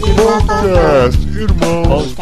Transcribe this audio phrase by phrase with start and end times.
[0.00, 2.16] Podcast Irmãos.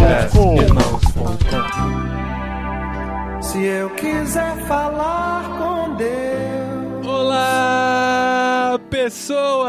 [3.40, 7.06] Se eu quiser falar com Deus.
[7.06, 9.68] Olá, pessoas!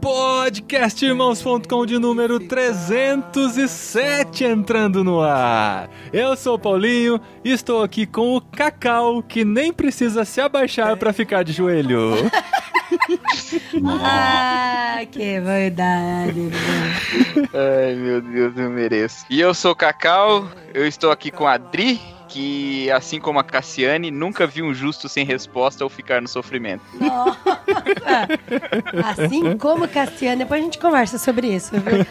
[0.00, 5.90] Podcastirmãos.com de número 307 entrando no ar.
[6.10, 10.96] Eu sou o Paulinho e estou aqui com o Cacau, que nem precisa se abaixar
[10.96, 12.14] para ficar de joelho.
[14.02, 16.50] Ah, que verdade.
[17.54, 19.24] Ai, meu Deus, eu mereço.
[19.30, 23.44] E eu sou o Cacau, eu estou aqui com a Adri, que, assim como a
[23.44, 26.82] Cassiane, nunca viu um justo sem resposta ou ficar no sofrimento.
[26.94, 27.60] Nossa.
[29.04, 32.06] Assim como Cassiano, depois a gente conversa sobre isso, viu?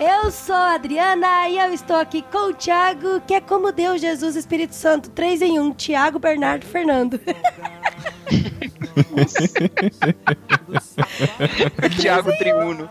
[0.00, 4.00] Eu sou a Adriana e eu estou aqui com o Thiago, que é como Deus,
[4.00, 7.20] Jesus, Espírito Santo, três em um, Thiago, Bernardo, Fernando.
[12.00, 12.90] Tiago Triuno.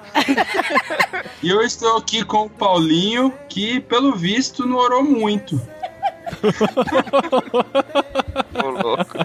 [1.44, 5.60] E eu estou aqui com o Paulinho, que pelo visto não orou muito.
[8.64, 9.18] Ô, louco.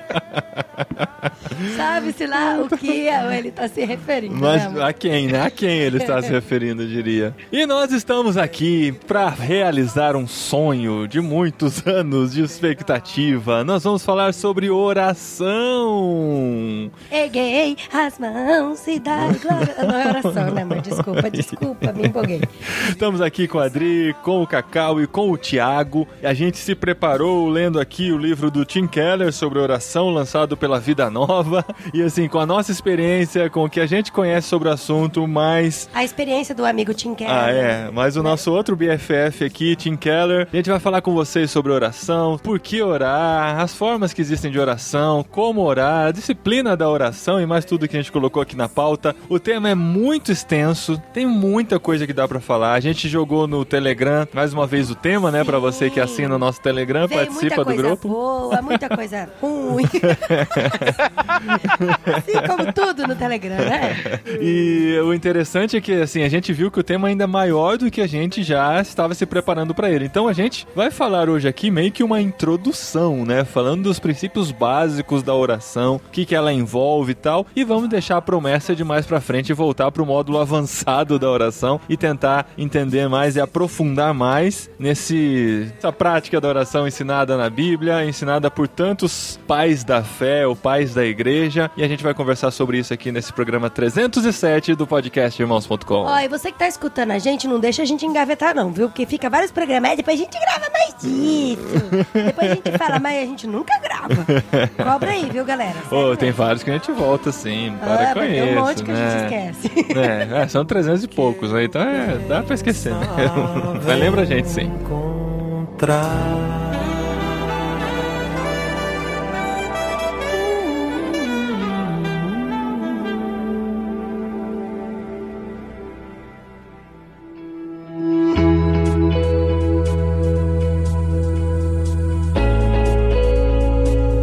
[1.76, 4.36] Sabe-se lá o que ele tá se referindo.
[4.36, 5.42] Mas né, a quem, né?
[5.42, 7.34] A quem ele está se referindo, eu diria.
[7.52, 13.62] E nós estamos aqui para realizar um sonho de muitos anos de expectativa.
[13.64, 15.50] Nós vamos falar sobre oração.
[17.10, 19.76] Erguei as mãos e dá glória.
[19.86, 20.80] Não é oração, né, amor?
[20.80, 22.42] Desculpa, desculpa, me empolguei.
[22.88, 26.06] Estamos aqui com a Adri, com o Cacau e com o Tiago.
[26.22, 30.56] E a gente se preparou lendo aqui o livro do Tim Keller sobre oração, lançado
[30.56, 31.64] pela Vida Nova.
[31.94, 35.26] E assim, com a nossa experiência, com o que a gente conhece sobre o assunto,
[35.28, 37.34] mais A experiência do amigo Tim Keller.
[37.34, 37.90] Ah, é.
[37.92, 41.72] Mas o nosso outro BFF aqui, Tim Keller, a gente vai falar com vocês sobre
[41.72, 46.88] oração, por que orar, as formas que existem de oração, como orar, a disciplina da
[46.88, 49.14] oração e mais tudo que a gente colocou aqui na pauta.
[49.28, 52.74] O tema é muito extenso, tem muita coisa que dá pra falar.
[52.74, 56.34] A gente jogou no Telegram mais uma vez o tema, né, Pra você que assina
[56.34, 58.08] o nosso Telegram, Veio participa muita do coisa grupo.
[58.08, 59.84] boa, muita coisa ruim.
[62.16, 64.20] assim como tudo no Telegram, né?
[64.40, 67.76] E o interessante é que assim, a gente viu que o tema ainda é maior
[67.76, 70.04] do que a gente já estava se preparando para ele.
[70.04, 73.44] Então a gente vai falar hoje aqui meio que uma introdução, né?
[73.44, 77.46] Falando dos princípios básicos da oração, o que, que ela envolve e tal.
[77.54, 81.80] E vamos deixar a promessa de mais pra frente voltar pro módulo avançado da oração
[81.88, 88.04] e tentar entender mais e aprofundar mais nesse essa prática da oração ensinada na Bíblia,
[88.04, 91.70] ensinada por tantos pais da fé ou pais da igreja.
[91.76, 96.04] E a gente vai conversar sobre isso aqui nesse programa 307 do podcast Irmãos.com.
[96.04, 98.88] Ó, e você que tá escutando a gente, não deixa a gente engavetar não, viu?
[98.88, 102.06] Porque fica vários programas, aí depois a gente grava mais disso.
[102.12, 104.26] depois a gente fala, mas a gente nunca grava.
[104.82, 105.76] Cobra aí, viu, galera?
[105.90, 108.58] Ô, Sério tem vários que a gente volta sim, para Ah, com mas tem isso,
[108.58, 109.28] um monte que a né?
[109.28, 109.90] gente esquece.
[110.00, 111.64] É, é, são 300 e poucos, né?
[111.64, 113.06] Então é, dá pra esquecer, né?
[113.84, 114.62] Mas lembra a gente sim.
[114.80, 116.69] Encontrar.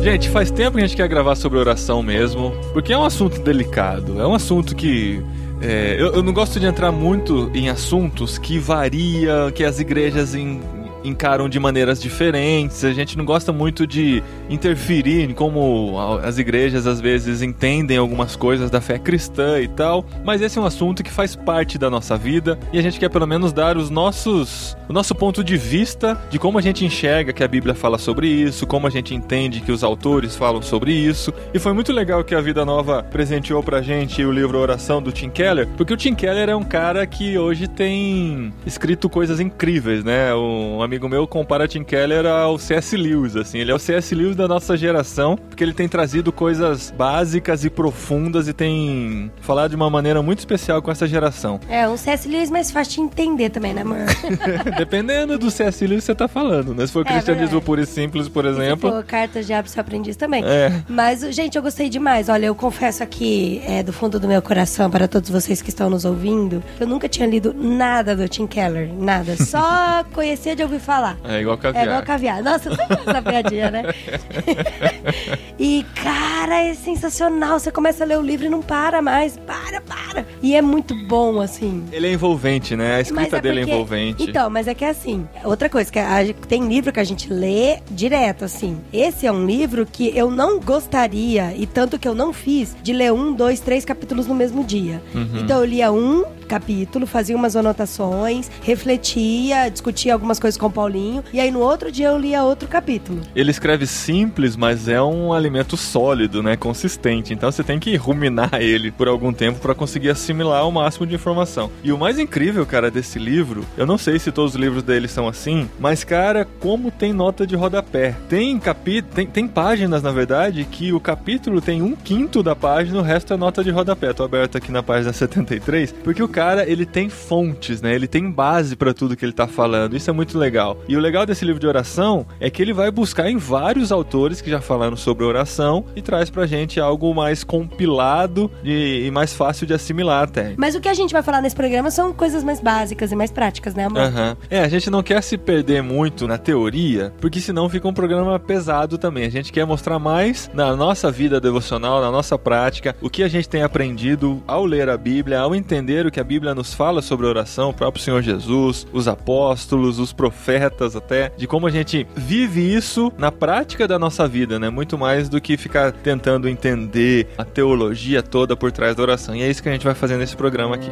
[0.09, 3.41] Gente, faz tempo que a gente quer gravar sobre oração mesmo, porque é um assunto
[3.41, 5.21] delicado, é um assunto que.
[5.61, 10.33] é, eu, eu não gosto de entrar muito em assuntos que varia, que as igrejas
[10.33, 10.61] em-
[11.07, 12.83] encaram de maneiras diferentes.
[12.83, 18.35] A gente não gosta muito de interferir em como as igrejas às vezes entendem algumas
[18.35, 20.05] coisas da fé cristã e tal.
[20.23, 23.09] Mas esse é um assunto que faz parte da nossa vida e a gente quer
[23.09, 27.33] pelo menos dar os nossos, o nosso ponto de vista de como a gente enxerga
[27.33, 30.91] que a Bíblia fala sobre isso, como a gente entende que os autores falam sobre
[30.91, 31.33] isso.
[31.53, 35.11] E foi muito legal que a Vida Nova presenteou pra gente o livro Oração do
[35.11, 40.03] Tim Keller, porque o Tim Keller é um cara que hoje tem escrito coisas incríveis,
[40.03, 40.33] né?
[40.33, 42.95] Um amigo meu compara Tim Keller ao C.S.
[42.97, 43.59] Lewis, assim.
[43.59, 44.15] Ele é o C.S.
[44.15, 49.69] Lewis da nossa geração, porque ele tem trazido coisas básicas e profundas e tem falado
[49.71, 51.59] de uma maneira muito especial com essa geração.
[51.69, 52.27] É, um C.S.
[52.27, 53.97] Lewis mais fácil de entender também, né, amor?
[54.77, 55.85] Dependendo do C.S.
[55.85, 56.85] Lewis que você tá falando, né?
[56.85, 57.65] Se for É cristianismo verdade.
[57.65, 58.91] puro e simples, por exemplo.
[58.91, 60.43] Pô, cartas de Seu Aprendiz também.
[60.45, 60.71] É.
[60.87, 62.29] Mas, gente, eu gostei demais.
[62.29, 65.89] Olha, eu confesso aqui, é, do fundo do meu coração, para todos vocês que estão
[65.89, 68.89] nos ouvindo, eu nunca tinha lido nada do Tim Keller.
[68.93, 69.35] Nada.
[69.43, 71.17] Só conhecia de ouvir falar.
[71.25, 71.85] É igual É caviar.
[71.85, 72.41] igual caviar.
[72.41, 73.83] Nossa, faço essa piadinha, né?
[75.59, 77.59] e, cara, é sensacional.
[77.59, 79.37] Você começa a ler o livro e não para mais.
[79.37, 80.25] Para, para.
[80.41, 81.83] E é muito bom, assim.
[81.91, 82.95] Ele é envolvente, né?
[82.95, 84.23] A escrita dele porque- é envolvente.
[84.23, 87.31] Então, mas é que é assim, outra coisa, que a- tem livro que a gente
[87.31, 88.79] lê direto, assim.
[88.93, 92.93] Esse é um livro que eu não gostaria, e tanto que eu não fiz, de
[92.93, 95.01] ler um, dois, três capítulos no mesmo dia.
[95.13, 95.39] Uhum.
[95.41, 101.23] Então eu lia um, capítulo, fazia umas anotações, refletia, discutia algumas coisas com o Paulinho,
[101.31, 103.21] e aí no outro dia eu lia outro capítulo.
[103.35, 106.55] Ele escreve simples, mas é um alimento sólido, né?
[106.55, 107.33] Consistente.
[107.33, 111.15] Então você tem que ruminar ele por algum tempo para conseguir assimilar o máximo de
[111.15, 111.69] informação.
[111.83, 115.07] E o mais incrível, cara, desse livro, eu não sei se todos os livros dele
[115.07, 118.15] são assim, mas, cara, como tem nota de rodapé.
[118.29, 122.99] Tem capítulo, tem, tem páginas, na verdade, que o capítulo tem um quinto da página,
[122.99, 124.13] o resto é nota de rodapé.
[124.13, 127.95] Tô aberto aqui na página 73, porque o cara, ele tem fontes, né?
[127.95, 129.97] Ele tem base para tudo que ele tá falando.
[129.97, 130.77] Isso é muito legal.
[130.87, 134.39] E o legal desse livro de oração é que ele vai buscar em vários autores
[134.39, 139.33] que já falaram sobre oração e traz pra gente algo mais compilado e, e mais
[139.33, 140.53] fácil de assimilar até.
[140.57, 143.31] Mas o que a gente vai falar nesse programa são coisas mais básicas e mais
[143.31, 144.03] práticas, né, amor?
[144.03, 144.37] Aham.
[144.47, 148.37] É, a gente não quer se perder muito na teoria, porque senão fica um programa
[148.37, 149.25] pesado também.
[149.25, 153.27] A gente quer mostrar mais na nossa vida devocional, na nossa prática, o que a
[153.27, 157.01] gente tem aprendido ao ler a Bíblia, ao entender o que a Bíblia nos fala
[157.01, 162.05] sobre oração, o próprio Senhor Jesus, os apóstolos, os profetas até, de como a gente
[162.13, 164.69] vive isso na prática da nossa vida, né?
[164.69, 169.33] Muito mais do que ficar tentando entender a teologia toda por trás da oração.
[169.33, 170.91] E é isso que a gente vai fazer nesse programa aqui.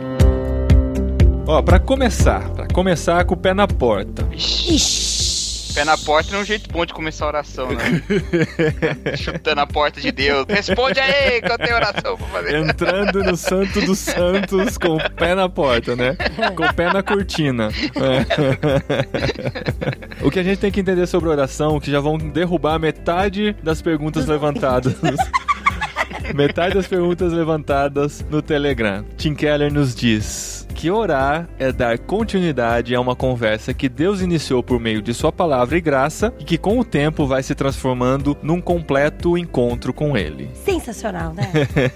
[1.46, 4.26] Ó, pra começar, pra começar com o pé na porta.
[4.32, 5.25] Ixi.
[5.76, 8.02] Pé na porta não é um jeito bom de começar a oração, né?
[9.18, 10.46] Chutando a porta de Deus.
[10.48, 12.56] Responde aí que eu tenho oração pra fazer.
[12.56, 16.16] Entrando no Santo dos Santos com o pé na porta, né?
[16.56, 17.68] Com o pé na cortina.
[17.96, 18.26] É.
[20.26, 23.82] O que a gente tem que entender sobre oração, que já vão derrubar metade das
[23.82, 24.96] perguntas levantadas.
[26.34, 29.06] Metade das perguntas levantadas no Telegram.
[29.18, 30.55] Tim Keller nos diz
[30.86, 35.32] que orar é dar continuidade a uma conversa que Deus iniciou por meio de sua
[35.32, 40.16] palavra e graça e que com o tempo vai se transformando num completo encontro com
[40.16, 40.48] ele.
[40.54, 41.52] Sensacional, né?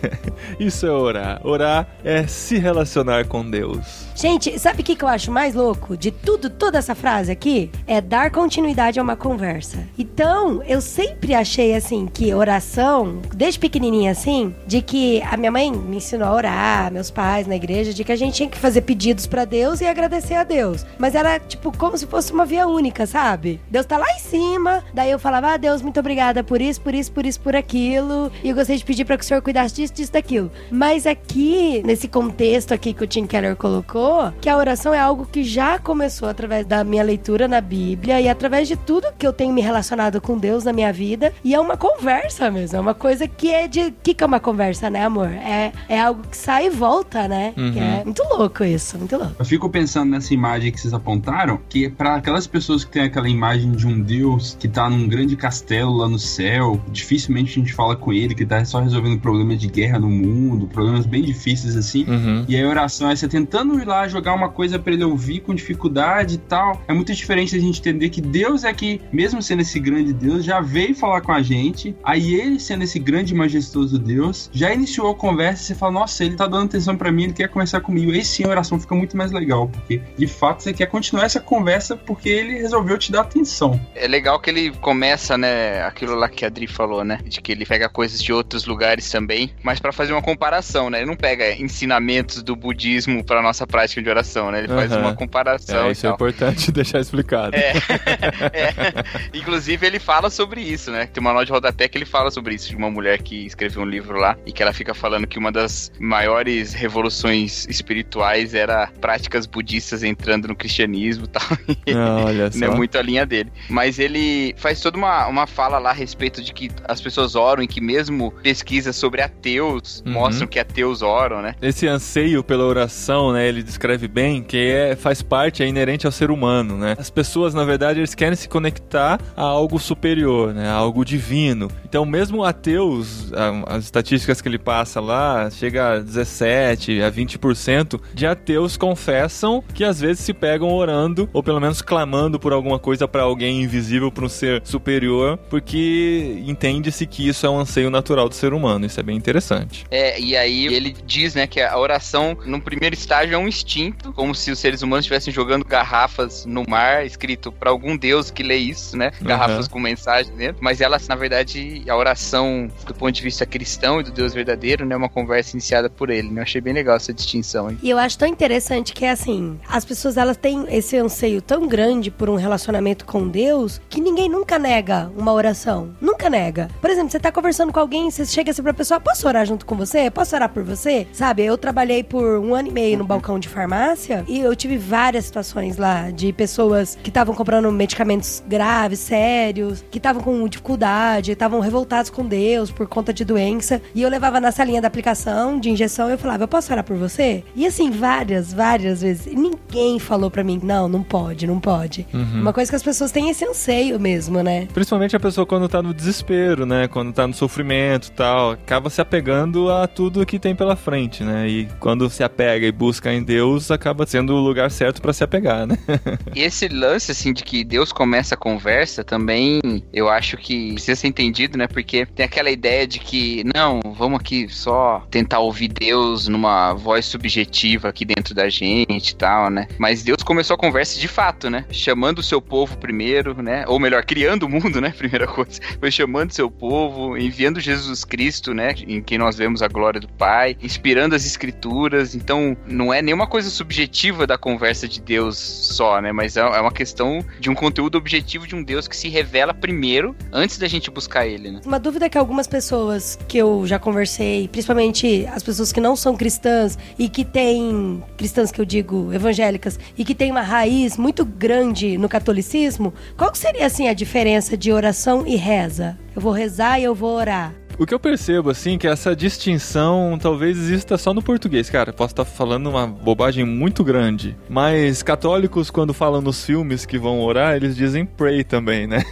[0.59, 1.39] Isso é orar.
[1.45, 4.08] Orar é se relacionar com Deus.
[4.19, 7.71] Gente, sabe o que, que eu acho mais louco de tudo, toda essa frase aqui?
[7.87, 9.87] É dar continuidade a uma conversa.
[9.97, 15.71] Então, eu sempre achei assim que oração, desde pequenininha assim, de que a minha mãe
[15.71, 18.81] me ensinou a orar, meus pais na igreja, de que a gente tinha que fazer
[18.81, 20.85] pedidos pra Deus e agradecer a Deus.
[20.97, 23.61] Mas era tipo como se fosse uma via única, sabe?
[23.69, 26.93] Deus tá lá em cima, daí eu falava: "Ah, Deus, muito obrigada por isso, por
[26.93, 29.75] isso, por isso, por aquilo, e eu gostaria de pedir para que o Senhor cuidasse
[29.75, 30.51] disso, disso, daquilo".
[30.69, 34.08] Mas aqui, nesse contexto aqui que o Tim Keller colocou,
[34.41, 38.27] que a oração é algo que já começou através da minha leitura na Bíblia e
[38.27, 41.33] através de tudo que eu tenho me relacionado com Deus na minha vida.
[41.43, 42.77] E é uma conversa mesmo.
[42.77, 43.81] É uma coisa que é de.
[43.81, 45.29] O que, que é uma conversa, né, amor?
[45.29, 47.53] É, é algo que sai e volta, né?
[47.57, 47.71] Uhum.
[47.71, 49.35] Que é muito louco isso, muito louco.
[49.39, 53.03] Eu fico pensando nessa imagem que vocês apontaram, que é para aquelas pessoas que têm
[53.03, 57.63] aquela imagem de um Deus que tá num grande castelo lá no céu, dificilmente a
[57.63, 61.23] gente fala com ele, que tá só resolvendo problemas de guerra no mundo, problemas bem
[61.23, 62.05] difíceis assim.
[62.07, 62.45] Uhum.
[62.47, 65.41] E aí a oração é você tentando ir lá jogar uma coisa para ele ouvir
[65.41, 66.81] com dificuldade e tal.
[66.87, 70.43] É muito diferente a gente entender que Deus é que, mesmo sendo esse grande Deus,
[70.43, 71.95] já veio falar com a gente.
[72.03, 75.91] Aí ele, sendo esse grande e majestoso Deus, já iniciou a conversa e você fala:
[75.91, 78.11] Nossa, ele tá dando atenção para mim, ele quer conversar comigo.
[78.11, 81.39] Aí sim a oração fica muito mais legal, porque de fato você quer continuar essa
[81.39, 83.79] conversa porque ele resolveu te dar atenção.
[83.95, 87.51] É legal que ele começa, né, aquilo lá que a Adri falou, né, de que
[87.51, 91.15] ele pega coisas de outros lugares também, mas pra fazer uma comparação, né, ele não
[91.15, 95.01] pega ensinamentos do budismo pra nossa prática de oração, né, ele faz Aham.
[95.01, 97.55] uma comparação É, isso é importante deixar explicado.
[97.55, 97.73] É.
[98.53, 99.37] É.
[99.37, 101.05] Inclusive, ele fala sobre isso, né?
[101.11, 103.81] Tem uma nota de rodapé que ele fala sobre isso, de uma mulher que escreveu
[103.83, 108.87] um livro lá e que ela fica falando que uma das maiores revoluções espirituais era
[108.99, 111.43] práticas budistas entrando no cristianismo e tal.
[111.95, 112.59] Ah, olha só.
[112.59, 113.51] Não é muito a linha dele.
[113.67, 117.63] Mas ele faz toda uma, uma fala lá a respeito de que as pessoas oram
[117.63, 120.13] e que mesmo pesquisas sobre ateus Uhum.
[120.13, 121.55] mostram que ateus oram, né?
[121.61, 126.11] Esse anseio pela oração, né, ele descreve bem que é, faz parte, é inerente ao
[126.11, 126.95] ser humano, né?
[126.97, 131.69] As pessoas, na verdade, eles querem se conectar a algo superior, né, a algo divino.
[131.85, 133.31] Então, mesmo ateus,
[133.67, 139.83] as estatísticas que ele passa lá, chega a 17, a 20% de ateus confessam que
[139.83, 144.11] às vezes se pegam orando ou pelo menos clamando por alguma coisa para alguém invisível,
[144.11, 148.85] para um ser superior, porque entende-se que isso é um anseio natural do ser humano.
[148.85, 149.85] Isso é bem interessante.
[149.91, 154.13] É, e aí ele diz, né, que a oração, no primeiro estágio, é um instinto,
[154.13, 158.43] como se os seres humanos estivessem jogando garrafas no mar, escrito pra algum deus que
[158.43, 159.11] lê isso, né?
[159.21, 160.63] Garrafas com mensagem dentro.
[160.63, 164.85] Mas elas, na verdade, a oração, do ponto de vista cristão e do Deus verdadeiro,
[164.85, 166.39] né, é uma conversa iniciada por ele, né?
[166.39, 167.77] Eu achei bem legal essa distinção aí.
[167.81, 171.67] E eu acho tão interessante que é assim, as pessoas elas têm esse anseio tão
[171.67, 175.93] grande por um relacionamento com Deus que ninguém nunca nega uma oração.
[175.99, 176.69] Nunca nega.
[176.79, 179.65] Por exemplo, você tá conversando com alguém, você chega assim pra pessoa, posso orar junto
[179.65, 180.09] com você?
[180.09, 181.07] Posso orar por você?
[181.11, 184.77] Sabe, eu trabalhei por um ano e meio no balcão de farmácia e eu tive
[184.77, 191.31] várias situações lá de pessoas que estavam comprando medicamentos graves, sérios, que estavam com dificuldade,
[191.31, 193.81] estavam revoltados com Deus por conta de doença.
[193.93, 196.83] E eu levava na salinha da aplicação de injeção e eu falava, eu posso orar
[196.83, 197.43] por você?
[197.55, 199.27] E assim, várias, várias vezes.
[199.27, 202.07] E ninguém falou pra mim, não, não pode, não pode.
[202.13, 204.67] Uma coisa que as pessoas têm esse anseio mesmo, né?
[204.73, 206.87] Principalmente a pessoa quando tá no desespero, né?
[206.87, 211.47] Quando tá no sofrimento tal, acaba se apegando a tudo que tem pela frente, né?
[211.47, 213.38] E quando se apega e busca em Deus,
[213.71, 215.77] acaba sendo o lugar certo pra se apegar, né?
[216.35, 220.95] E esse lance, assim, de que Deus começa a conversa também, eu acho que precisa
[220.95, 221.67] ser entendido, né?
[221.67, 227.05] Porque tem aquela ideia de que, não, vamos aqui só tentar ouvir Deus numa voz
[227.05, 229.67] subjetiva aqui dentro da gente e tal, né?
[229.77, 231.65] Mas Deus começou a conversa de fato, né?
[231.71, 233.65] Chamando o seu povo primeiro, né?
[233.67, 234.93] Ou melhor, criando o mundo, né?
[234.97, 235.59] Primeira coisa.
[235.79, 238.73] Foi chamando seu povo, enviando Jesus Cristo, né?
[238.87, 242.15] Em quem nós vemos a glória do Pai, inspirando as escrituras.
[242.15, 246.11] Então, não é nenhuma coisa subjetiva da conversa de Deus só, né?
[246.11, 249.53] Mas é é uma questão de um conteúdo objetivo de um Deus que se revela
[249.53, 251.61] primeiro, antes da gente buscar ele, né?
[251.65, 256.15] Uma dúvida que algumas pessoas que eu já conversei, principalmente as pessoas que não são
[256.15, 261.23] cristãs e que têm, cristãs que eu digo, evangélicas, e que têm uma raiz muito
[261.23, 265.97] grande no catolicismo, qual seria assim a diferença de oração e reza?
[266.15, 267.53] Eu vou rezar e eu vou orar.
[267.79, 271.69] O que eu percebo, assim, que essa distinção talvez exista só no português.
[271.69, 274.35] Cara, posso estar falando uma bobagem muito grande.
[274.49, 279.05] Mas católicos, quando falam nos filmes que vão orar, eles dizem pray também, né?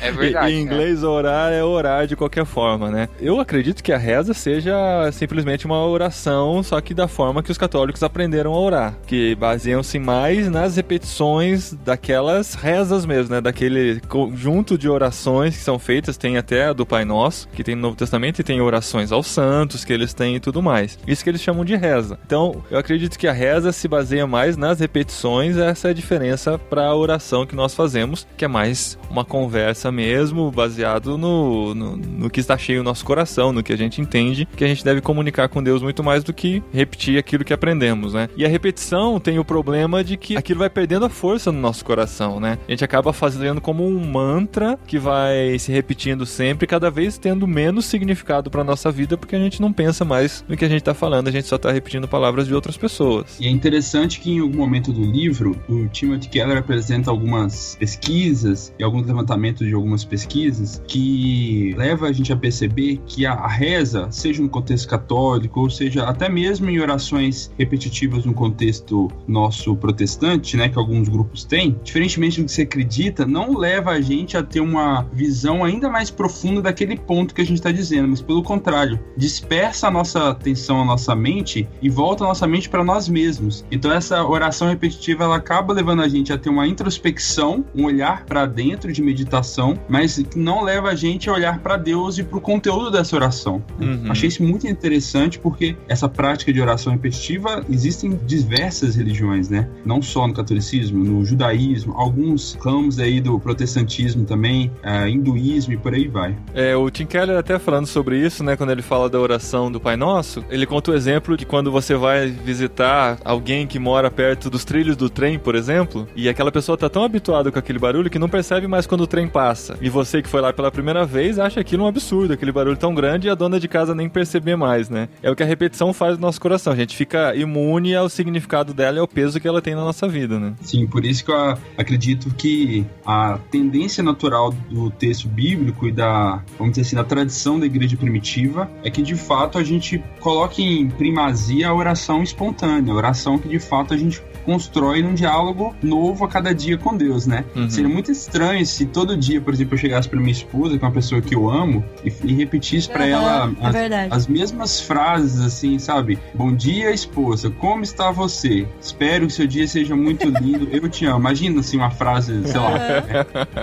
[0.00, 0.50] É verdade.
[0.50, 3.08] E, em inglês, orar é orar de qualquer forma, né?
[3.20, 4.74] Eu acredito que a reza seja
[5.12, 8.94] simplesmente uma oração, só que da forma que os católicos aprenderam a orar.
[9.06, 13.40] Que baseiam-se mais nas repetições daquelas rezas mesmo, né?
[13.40, 17.74] Daquele conjunto de orações que são feitas, tem até a do Pai Nosso que tem
[17.74, 20.98] no Novo Testamento e tem orações aos santos que eles têm e tudo mais.
[21.06, 22.18] Isso que eles chamam de reza.
[22.24, 26.58] Então, eu acredito que a reza se baseia mais nas repetições, essa é a diferença
[26.58, 31.96] para a oração que nós fazemos, que é mais uma conversa mesmo, baseado no, no,
[31.96, 34.84] no que está cheio no nosso coração, no que a gente entende, que a gente
[34.84, 38.28] deve comunicar com Deus muito mais do que repetir aquilo que aprendemos, né?
[38.36, 41.84] E a repetição tem o problema de que aquilo vai perdendo a força no nosso
[41.84, 42.58] coração, né?
[42.66, 47.41] A gente acaba fazendo como um mantra que vai se repetindo sempre, cada vez tendo
[47.46, 50.80] menos significado para nossa vida, porque a gente não pensa mais no que a gente
[50.80, 53.38] está falando, a gente só está repetindo palavras de outras pessoas.
[53.40, 58.72] E é interessante que em algum momento do livro, o Timothy Keller apresenta algumas pesquisas
[58.78, 64.08] e alguns levantamentos de algumas pesquisas que leva a gente a perceber que a, reza,
[64.10, 70.56] seja no contexto católico, ou seja até mesmo em orações repetitivas no contexto nosso protestante,
[70.56, 74.42] né, que alguns grupos têm, diferentemente do que você acredita, não leva a gente a
[74.42, 78.42] ter uma visão ainda mais profunda daquele ponto que a gente está dizendo, mas pelo
[78.42, 83.08] contrário, dispersa a nossa atenção, a nossa mente e volta a nossa mente para nós
[83.08, 83.64] mesmos.
[83.70, 88.24] Então essa oração repetitiva ela acaba levando a gente a ter uma introspecção, um olhar
[88.24, 92.38] para dentro de meditação, mas não leva a gente a olhar para Deus e para
[92.38, 93.62] o conteúdo dessa oração.
[93.80, 94.10] Uhum.
[94.10, 99.68] Achei isso muito interessante porque essa prática de oração repetitiva existem diversas religiões, né?
[99.84, 105.76] Não só no catolicismo, no judaísmo, alguns ramos aí do protestantismo também, eh, hinduísmo e
[105.76, 106.36] por aí vai.
[106.54, 109.78] É, o Tim Keller até falando sobre isso, né, quando ele fala da oração do
[109.78, 114.48] Pai Nosso, ele conta o exemplo de quando você vai visitar alguém que mora perto
[114.48, 118.08] dos trilhos do trem, por exemplo, e aquela pessoa tá tão habituada com aquele barulho
[118.08, 119.76] que não percebe mais quando o trem passa.
[119.82, 122.94] E você que foi lá pela primeira vez acha aquilo um absurdo, aquele barulho tão
[122.94, 125.10] grande e a dona de casa nem perceber mais, né?
[125.22, 126.72] É o que a repetição faz no nosso coração.
[126.72, 130.08] A gente fica imune ao significado dela e ao peso que ela tem na nossa
[130.08, 130.54] vida, né?
[130.62, 136.42] Sim, por isso que eu acredito que a tendência natural do texto bíblico e da,
[136.56, 140.62] vamos dizer assim, da tradição da igreja primitiva é que de fato a gente coloque
[140.62, 145.74] em primazia a oração espontânea, a oração que de fato a gente constrói num diálogo
[145.82, 147.44] novo a cada dia com Deus, né?
[147.54, 147.68] Uhum.
[147.70, 150.88] Seria muito estranho se todo dia, por exemplo, eu chegasse pra minha esposa, que é
[150.88, 154.14] uma pessoa que eu amo, e, e repetisse pra Aham, ela é as, verdade.
[154.14, 156.18] as mesmas frases, assim, sabe?
[156.34, 158.66] Bom dia, esposa, como está você?
[158.80, 161.20] Espero que seu dia seja muito lindo, eu te amo.
[161.20, 162.72] Imagina, assim, uma frase, sei lá.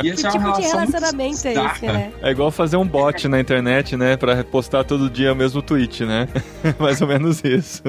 [0.03, 2.11] Ia Que ser tipo uma de relação muito relacionamento é esse, né?
[2.21, 4.15] É igual fazer um bot, na internet, né?
[4.17, 6.27] Pra postar todo dia o mesmo tweet, né?
[6.79, 7.83] Mais ou menos isso.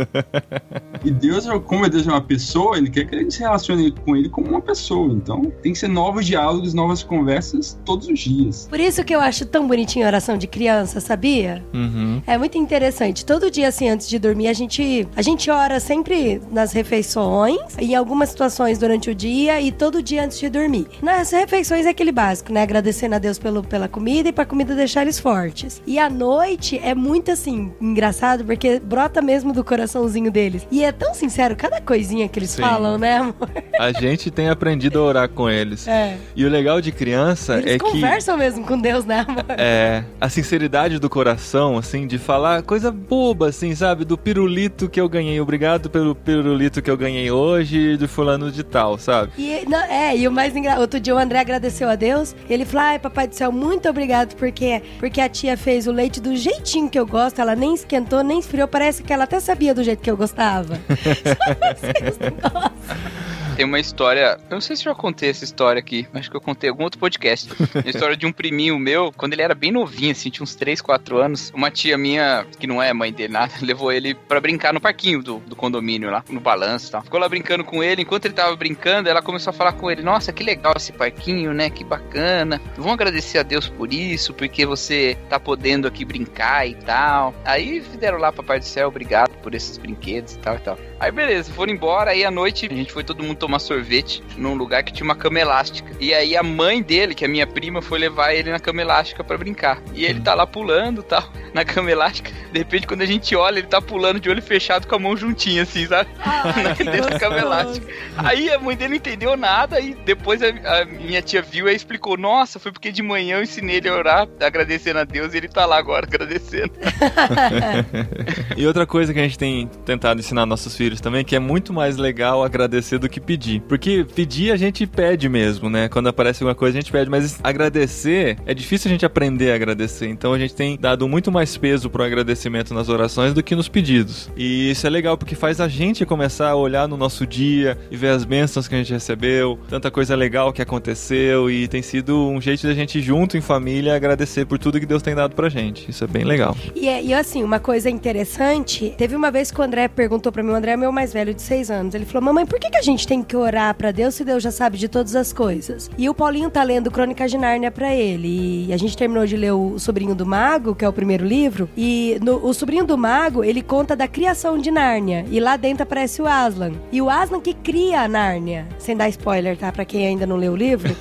[1.04, 4.16] E Deus, como Deus é uma pessoa, ele quer que a gente se relacione com
[4.16, 5.12] ele como uma pessoa.
[5.12, 8.66] Então, tem que ser novos diálogos, novas conversas todos os dias.
[8.68, 11.64] Por isso que eu acho tão bonitinho a oração de criança, sabia?
[11.72, 12.22] Uhum.
[12.26, 13.24] É muito interessante.
[13.24, 17.94] Todo dia, assim, antes de dormir, a gente, a gente ora sempre nas refeições, em
[17.94, 20.86] algumas situações durante o dia e todo dia antes de dormir.
[21.02, 22.62] Nas refeições é aquele básico, né?
[22.62, 25.82] Agradecendo a Deus pelo, pela comida e pra comida deixar eles fortes.
[25.86, 30.66] E à noite é muito, assim, engraçado, porque brota mesmo do coraçãozinho deles.
[30.70, 32.62] E é tão sincero cada coisinha que eles Sim.
[32.62, 33.34] falam, né, amor?
[33.78, 35.88] A gente tem aprendido a orar com eles.
[35.88, 36.16] É.
[36.36, 37.84] E o legal de criança Eles é que.
[37.84, 39.44] conversam mesmo com Deus, né, amor?
[39.56, 44.04] É, a sinceridade do coração, assim, de falar coisa boba, assim, sabe?
[44.04, 45.40] Do pirulito que eu ganhei.
[45.40, 49.32] Obrigado pelo pirulito que eu ganhei hoje, do fulano de tal, sabe?
[49.38, 52.64] E, não, é, e o mais engraçado, outro dia o André agradeceu a Deus, ele
[52.64, 56.36] falou, ai, papai do céu, muito obrigado, porque, porque a tia fez o leite do
[56.36, 59.82] jeitinho que eu gosto, ela nem esquentou, nem esfriou, parece que ela até sabia do
[59.82, 60.74] jeito que eu gostava.
[61.00, 63.29] Só vocês não ます
[63.60, 66.36] Tem uma história, eu não sei se eu já contei essa história aqui, acho que
[66.38, 67.50] eu contei em algum outro podcast.
[67.84, 70.80] A história de um priminho meu, quando ele era bem novinho, assim, tinha uns 3,
[70.80, 74.72] 4 anos, uma tia minha, que não é mãe dele nada, levou ele pra brincar
[74.72, 77.02] no parquinho do, do condomínio lá, no balanço e tal.
[77.02, 80.00] Ficou lá brincando com ele, enquanto ele tava brincando, ela começou a falar com ele,
[80.00, 82.62] nossa, que legal esse parquinho, né, que bacana.
[82.78, 87.34] Vamos agradecer a Deus por isso, porque você tá podendo aqui brincar e tal.
[87.44, 90.78] Aí deram lá Papai do Céu, obrigado por esses brinquedos e tal e tal.
[90.98, 94.54] Aí beleza, foram embora, aí à noite a gente foi todo mundo tomar sorvete num
[94.54, 95.90] lugar que tinha uma cama elástica.
[96.00, 99.24] E aí a mãe dele, que é minha prima, foi levar ele na cama elástica
[99.24, 99.82] pra brincar.
[99.94, 102.30] E ele tá lá pulando tal, na cama elástica.
[102.52, 105.16] De repente, quando a gente olha, ele tá pulando de olho fechado com a mão
[105.16, 106.10] juntinha, assim, sabe?
[106.78, 107.86] Dentro da cama elástica.
[108.16, 111.74] Aí a mãe dele não entendeu nada e depois a, a minha tia viu e
[111.74, 115.36] explicou: Nossa, foi porque de manhã eu ensinei ele a orar, agradecendo a Deus, e
[115.36, 116.72] ele tá lá agora agradecendo.
[118.56, 121.72] E outra coisa que a gente tem tentado ensinar nossos filhos também, que é muito
[121.72, 123.60] mais legal agradecer do que pedir.
[123.68, 125.88] Porque pedir a gente pede mesmo, né?
[125.88, 129.54] Quando aparece alguma coisa a gente pede, mas agradecer é difícil a gente aprender a
[129.54, 130.08] agradecer.
[130.08, 133.68] Então a gente tem dado muito mais peso pro agradecimento nas orações do que nos
[133.68, 134.28] pedidos.
[134.36, 137.96] E isso é legal porque faz a gente começar a olhar no nosso dia e
[137.96, 142.28] ver as bênçãos que a gente recebeu, tanta coisa legal que aconteceu e tem sido
[142.28, 145.48] um jeito da gente junto em família agradecer por tudo que Deus tem dado pra
[145.48, 145.88] gente.
[145.90, 146.56] Isso é bem legal.
[146.74, 150.42] E, é- e assim, uma coisa interessante, teve uma vez que o André perguntou pra
[150.42, 152.70] mim, o André é meu mais velho de seis anos, ele falou, mamãe, por que,
[152.70, 155.32] que a gente tem que orar pra Deus se Deus já sabe de todas as
[155.32, 155.90] coisas?
[155.96, 159.36] E o Paulinho tá lendo Crônicas de Nárnia pra ele, e a gente terminou de
[159.36, 162.96] ler o Sobrinho do Mago, que é o primeiro livro, e no, o Sobrinho do
[162.96, 166.72] Mago, ele conta da criação de Nárnia, e lá dentro aparece o Aslan.
[166.92, 169.70] E o Aslan que cria a Nárnia, sem dar spoiler, tá?
[169.72, 170.94] Pra quem ainda não leu o livro.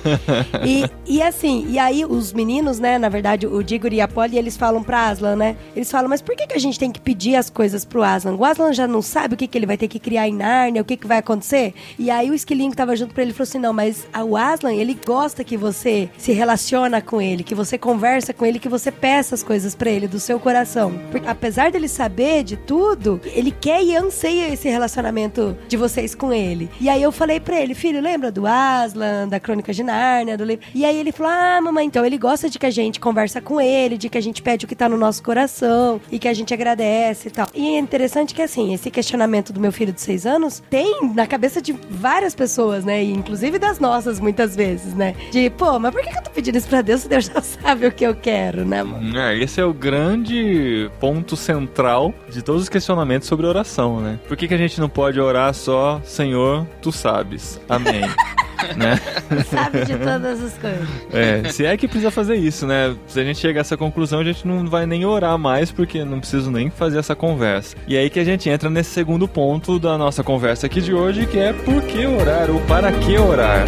[0.66, 4.36] E, e assim, e aí os meninos, né, na verdade, o Diggory e a Polly,
[4.36, 5.56] eles falam pra Aslan, né?
[5.74, 8.34] Eles falam, mas por que, que a gente tem que pedir as coisas pro Aslan?
[8.34, 10.82] O Aslan já não sabe o que, que ele vai ter que criar em Nárnia,
[10.82, 11.74] o que, que vai acontecer?
[11.98, 14.74] E aí o esquilinho que tava junto pra ele falou assim, não, mas o Aslan,
[14.74, 18.90] ele gosta que você se relaciona com ele, que você conversa com ele, que você
[18.90, 20.92] peça as coisas pra ele, do seu coração.
[21.10, 26.32] Porque apesar dele saber de tudo, ele quer e anseia esse relacionamento de vocês com
[26.32, 26.70] ele.
[26.80, 30.44] E aí eu falei pra ele, filho, lembra do Aslan, da Crônica de Nárnia, do
[30.44, 30.66] livro?
[30.74, 33.60] E aí ele falou, ah, mamãe, então ele gosta de que a gente conversa com
[33.60, 36.34] ele, de que a gente pede o que tá no nosso coração e que a
[36.34, 37.48] gente agradece e tal.
[37.54, 41.26] E é interessante que, assim, esse questionamento do meu filho de seis anos tem na
[41.26, 43.04] cabeça de várias pessoas, né?
[43.04, 45.14] E inclusive das nossas, muitas vezes, né?
[45.30, 47.40] De, pô, mas por que que eu tô pedindo isso pra Deus se Deus já
[47.42, 49.18] sabe o que eu quero, né, mano?
[49.18, 54.18] É, esse é o grande ponto central de todos os questionamentos sobre oração, né?
[54.26, 57.60] Por que, que a gente não pode orar só, Senhor, tu sabes?
[57.68, 58.02] Amém.
[58.76, 59.00] né?
[59.48, 60.88] Sabe de todas as coisas.
[61.12, 62.94] É, se é que precisa fazer isso, né?
[63.06, 66.04] Se a gente chegar a essa conclusão, a gente não vai nem orar mais, porque
[66.04, 67.76] não preciso nem fazer essa conversa.
[67.86, 71.26] E aí que a gente entra nesse segundo ponto da nossa conversa aqui de hoje,
[71.26, 73.64] que é por que orar ou para que orar.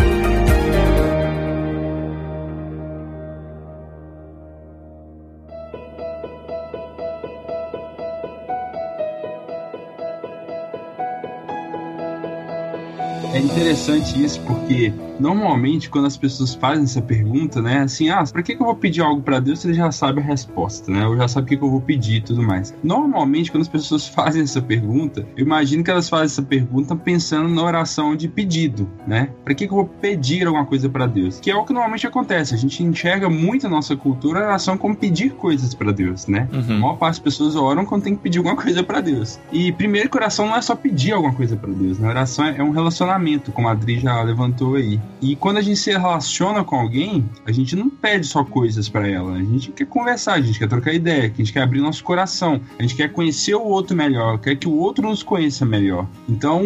[13.63, 18.55] Interessante isso porque normalmente quando as pessoas fazem essa pergunta, né, assim, ah, pra que,
[18.55, 21.07] que eu vou pedir algo pra Deus se ele já sabe a resposta, né?
[21.07, 22.75] Ou já sabe o que, que eu vou pedir e tudo mais.
[22.83, 27.49] Normalmente quando as pessoas fazem essa pergunta, eu imagino que elas fazem essa pergunta pensando
[27.49, 29.31] na oração de pedido, né?
[29.45, 31.39] Pra que, que eu vou pedir alguma coisa pra Deus?
[31.41, 32.55] Que é o que normalmente acontece.
[32.55, 36.49] A gente enxerga muito a nossa cultura a oração como pedir coisas pra Deus, né?
[36.53, 36.79] A Uhum.
[36.79, 39.39] maior parte das pessoas oram quando tem que pedir alguma coisa pra Deus.
[39.53, 42.09] E primeiro que oração não é só pedir alguma coisa pra Deus, né?
[42.09, 45.01] Oração é um relacionamento relacionamento, como a Adri já levantou aí.
[45.21, 49.09] E quando a gente se relaciona com alguém, a gente não pede só coisas para
[49.09, 49.35] ela.
[49.35, 52.61] A gente quer conversar, a gente quer trocar ideia, a gente quer abrir nosso coração,
[52.79, 56.09] a gente quer conhecer o outro melhor, quer que o outro nos conheça melhor.
[56.29, 56.63] Então,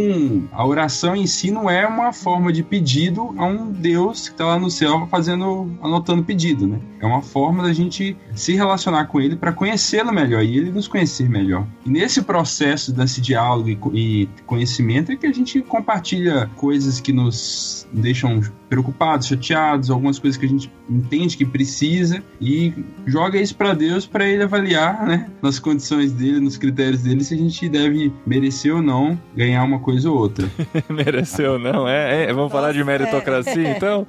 [0.53, 4.47] a oração em si não é uma forma de pedido a um Deus que está
[4.47, 6.81] lá no céu fazendo, anotando pedido, né?
[7.01, 10.89] É uma forma da gente se relacionar com ele para conhecê-lo melhor e ele nos
[10.89, 11.67] conhecer melhor.
[11.85, 17.87] E nesse processo desse diálogo e conhecimento é que a gente compartilha coisas que nos
[17.93, 22.73] deixam PlayStation preocupados, chateados, algumas coisas que a gente entende que precisa e
[23.07, 27.35] joga isso para Deus para ele avaliar, né, nas condições dele, nos critérios dele, se
[27.35, 30.49] a gente deve merecer ou não ganhar uma coisa ou outra.
[30.89, 33.77] merecer ou não, é, é vamos falar de meritocracia, é.
[33.77, 34.07] então.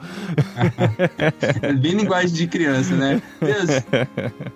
[1.62, 3.22] é bem linguagem de criança, né?
[3.42, 3.84] Deus,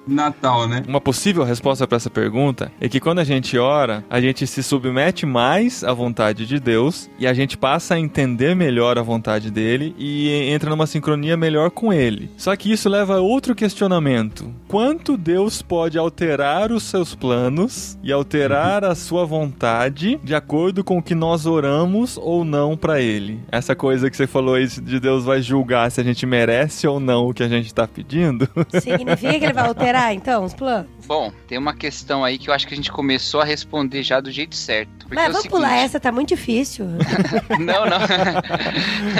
[0.07, 0.83] Natal, né?
[0.87, 4.63] Uma possível resposta para essa pergunta é que quando a gente ora, a gente se
[4.63, 9.51] submete mais à vontade de Deus e a gente passa a entender melhor a vontade
[9.51, 12.29] dele e entra numa sincronia melhor com ele.
[12.37, 18.11] Só que isso leva a outro questionamento: quanto Deus pode alterar os seus planos e
[18.11, 23.39] alterar a sua vontade de acordo com o que nós oramos ou não para ele?
[23.51, 26.99] Essa coisa que você falou aí de Deus vai julgar se a gente merece ou
[26.99, 28.47] não o que a gente está pedindo.
[28.81, 30.87] Significa que ele vai alterar então os planos?
[31.05, 34.19] Bom, tem uma questão aí que eu acho que a gente começou a responder já
[34.19, 35.07] do jeito certo.
[35.09, 35.51] Mas é vamos seguinte...
[35.51, 36.85] pular essa, tá muito difícil.
[37.59, 38.01] não, não.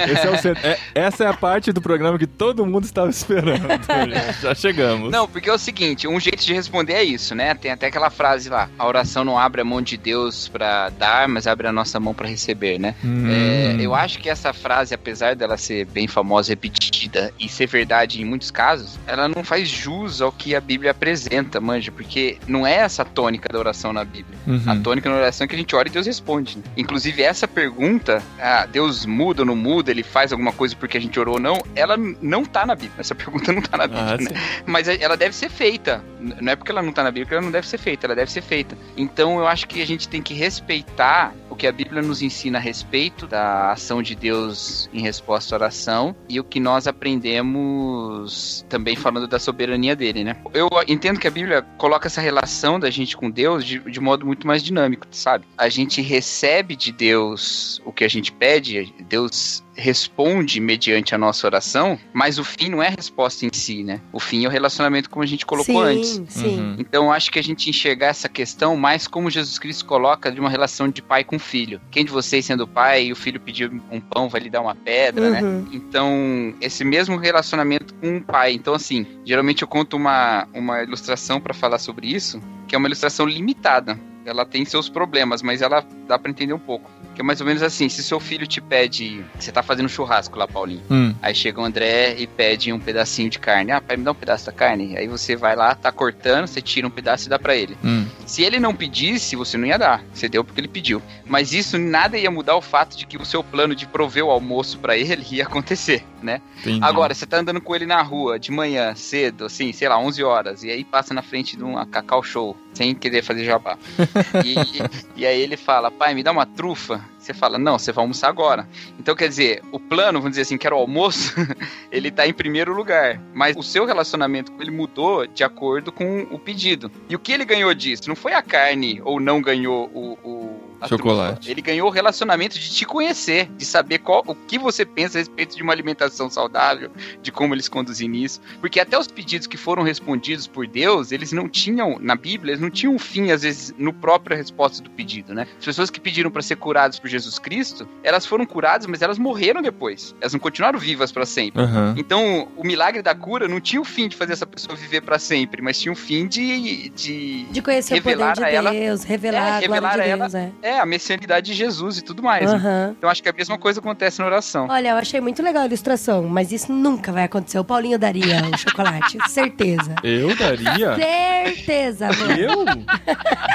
[0.01, 3.67] É é, essa é a parte do programa que todo mundo estava esperando.
[4.41, 5.11] já chegamos.
[5.11, 7.53] Não, porque é o seguinte, um jeito de responder é isso, né?
[7.55, 11.27] Tem até aquela frase lá, a oração não abre a mão de Deus para dar,
[11.27, 12.95] mas abre a nossa mão para receber, né?
[13.03, 13.29] Hum.
[13.29, 18.21] É, eu acho que essa frase, apesar dela ser bem famosa, repetida e ser verdade
[18.21, 22.67] em muitos casos, ela não faz jus ao que a Bíblia apresenta, manja, porque não
[22.67, 24.37] é essa a tônica da oração na Bíblia.
[24.45, 24.61] Uhum.
[24.67, 26.57] A tônica da oração é que a gente ora e Deus responde.
[26.57, 26.63] Né?
[26.75, 31.01] Inclusive, essa pergunta, ah, Deus muda ou não muda, ele faz alguma coisa porque a
[31.01, 32.99] gente orou ou não, ela não tá na Bíblia.
[32.99, 34.41] Essa pergunta não tá na Bíblia, ah, né?
[34.65, 36.03] Mas ela deve ser feita.
[36.19, 38.15] Não é porque ela não tá na Bíblia que ela não deve ser feita, ela
[38.15, 38.77] deve ser feita.
[38.97, 42.57] Então eu acho que a gente tem que respeitar o que a Bíblia nos ensina
[42.57, 48.65] a respeito da ação de Deus em resposta à oração e o que nós aprendemos
[48.69, 50.35] também falando da soberania dele, né?
[50.53, 54.25] Eu entendo que a Bíblia coloca essa relação da gente com Deus de, de modo
[54.25, 55.45] muito mais dinâmico, sabe?
[55.57, 61.47] A gente recebe de Deus o que a gente pede, Deus responde mediante a nossa
[61.47, 64.01] oração, mas o fim não é a resposta em si, né?
[64.11, 66.21] O fim é o relacionamento como a gente colocou sim, antes.
[66.29, 66.59] Sim.
[66.59, 66.75] Uhum.
[66.77, 70.49] Então acho que a gente enxergar essa questão mais como Jesus Cristo coloca de uma
[70.49, 71.81] relação de pai com filho.
[71.89, 74.75] Quem de vocês sendo pai e o filho pediu um pão vai lhe dar uma
[74.75, 75.41] pedra, né?
[75.41, 75.61] uhum.
[75.61, 75.67] né?
[75.71, 78.53] Então, esse mesmo relacionamento com o pai.
[78.53, 82.87] Então, assim, geralmente eu conto uma, uma ilustração para falar sobre isso, que é uma
[82.87, 83.97] ilustração limitada.
[84.25, 86.89] Ela tem seus problemas, mas ela dá para entender um pouco.
[87.15, 89.23] Que é mais ou menos assim, se seu filho te pede.
[89.37, 90.81] Você tá fazendo churrasco lá, Paulinho.
[90.89, 91.13] Hum.
[91.21, 93.71] Aí chega o André e pede um pedacinho de carne.
[93.71, 94.97] Ah, pai, me dá um pedaço da carne.
[94.97, 97.77] Aí você vai lá, tá cortando, você tira um pedaço e dá para ele.
[97.83, 98.05] Hum.
[98.25, 100.03] Se ele não pedisse, você não ia dar.
[100.13, 101.01] Você deu porque ele pediu.
[101.25, 104.31] Mas isso nada ia mudar o fato de que o seu plano de prover o
[104.31, 106.41] almoço para ele ia acontecer, né?
[106.59, 106.83] Entendi.
[106.83, 110.23] Agora, você tá andando com ele na rua de manhã, cedo, assim, sei lá, 11
[110.23, 113.77] horas, e aí passa na frente de uma cacau show, sem querer fazer jabá.
[114.43, 117.03] e, e aí ele fala, pai, me dá uma trufa.
[117.19, 118.67] Você fala, não, você vai almoçar agora.
[118.99, 121.33] Então, quer dizer, o plano, vamos dizer assim, que era o almoço,
[121.91, 123.21] ele tá em primeiro lugar.
[123.33, 126.91] Mas o seu relacionamento com ele mudou de acordo com o pedido.
[127.07, 128.07] E o que ele ganhou disso?
[128.07, 131.35] Não foi a carne ou não ganhou o, o Chocolate.
[131.35, 131.51] Trufa.
[131.51, 135.19] Ele ganhou o relacionamento de te conhecer, de saber qual, o que você pensa a
[135.19, 136.91] respeito de uma alimentação saudável,
[137.21, 138.41] de como eles conduzem nisso.
[138.59, 142.61] Porque até os pedidos que foram respondidos por Deus, eles não tinham, na Bíblia, eles
[142.61, 145.47] não tinham um fim, às vezes, no próprio resposta do pedido, né?
[145.59, 149.17] As pessoas que pediram para ser curadas por Jesus Cristo, elas foram curadas, mas elas
[149.17, 150.15] morreram depois.
[150.19, 151.61] Elas não continuaram vivas para sempre.
[151.61, 151.93] Uhum.
[151.97, 155.19] Então, o milagre da cura não tinha o fim de fazer essa pessoa viver para
[155.19, 156.89] sempre, mas tinha o fim de.
[156.89, 160.29] De, de conhecer o poder de Deus, revelar, é, revelar a, a ela.
[160.29, 160.51] Deus, é.
[160.71, 160.79] É.
[160.79, 162.51] a messianidade de Jesus e tudo mais.
[162.51, 162.59] Uhum.
[162.59, 162.95] Né?
[162.97, 164.67] Então, acho que a mesma coisa acontece na oração.
[164.69, 167.59] Olha, eu achei muito legal a ilustração, mas isso nunca vai acontecer.
[167.59, 169.95] O Paulinho daria o chocolate, certeza.
[170.03, 170.95] Eu daria?
[170.95, 172.31] Certeza, mano.
[172.33, 172.65] Eu?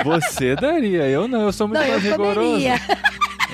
[0.05, 2.67] Você daria, eu não, eu sou muito não, mais eu rigoroso.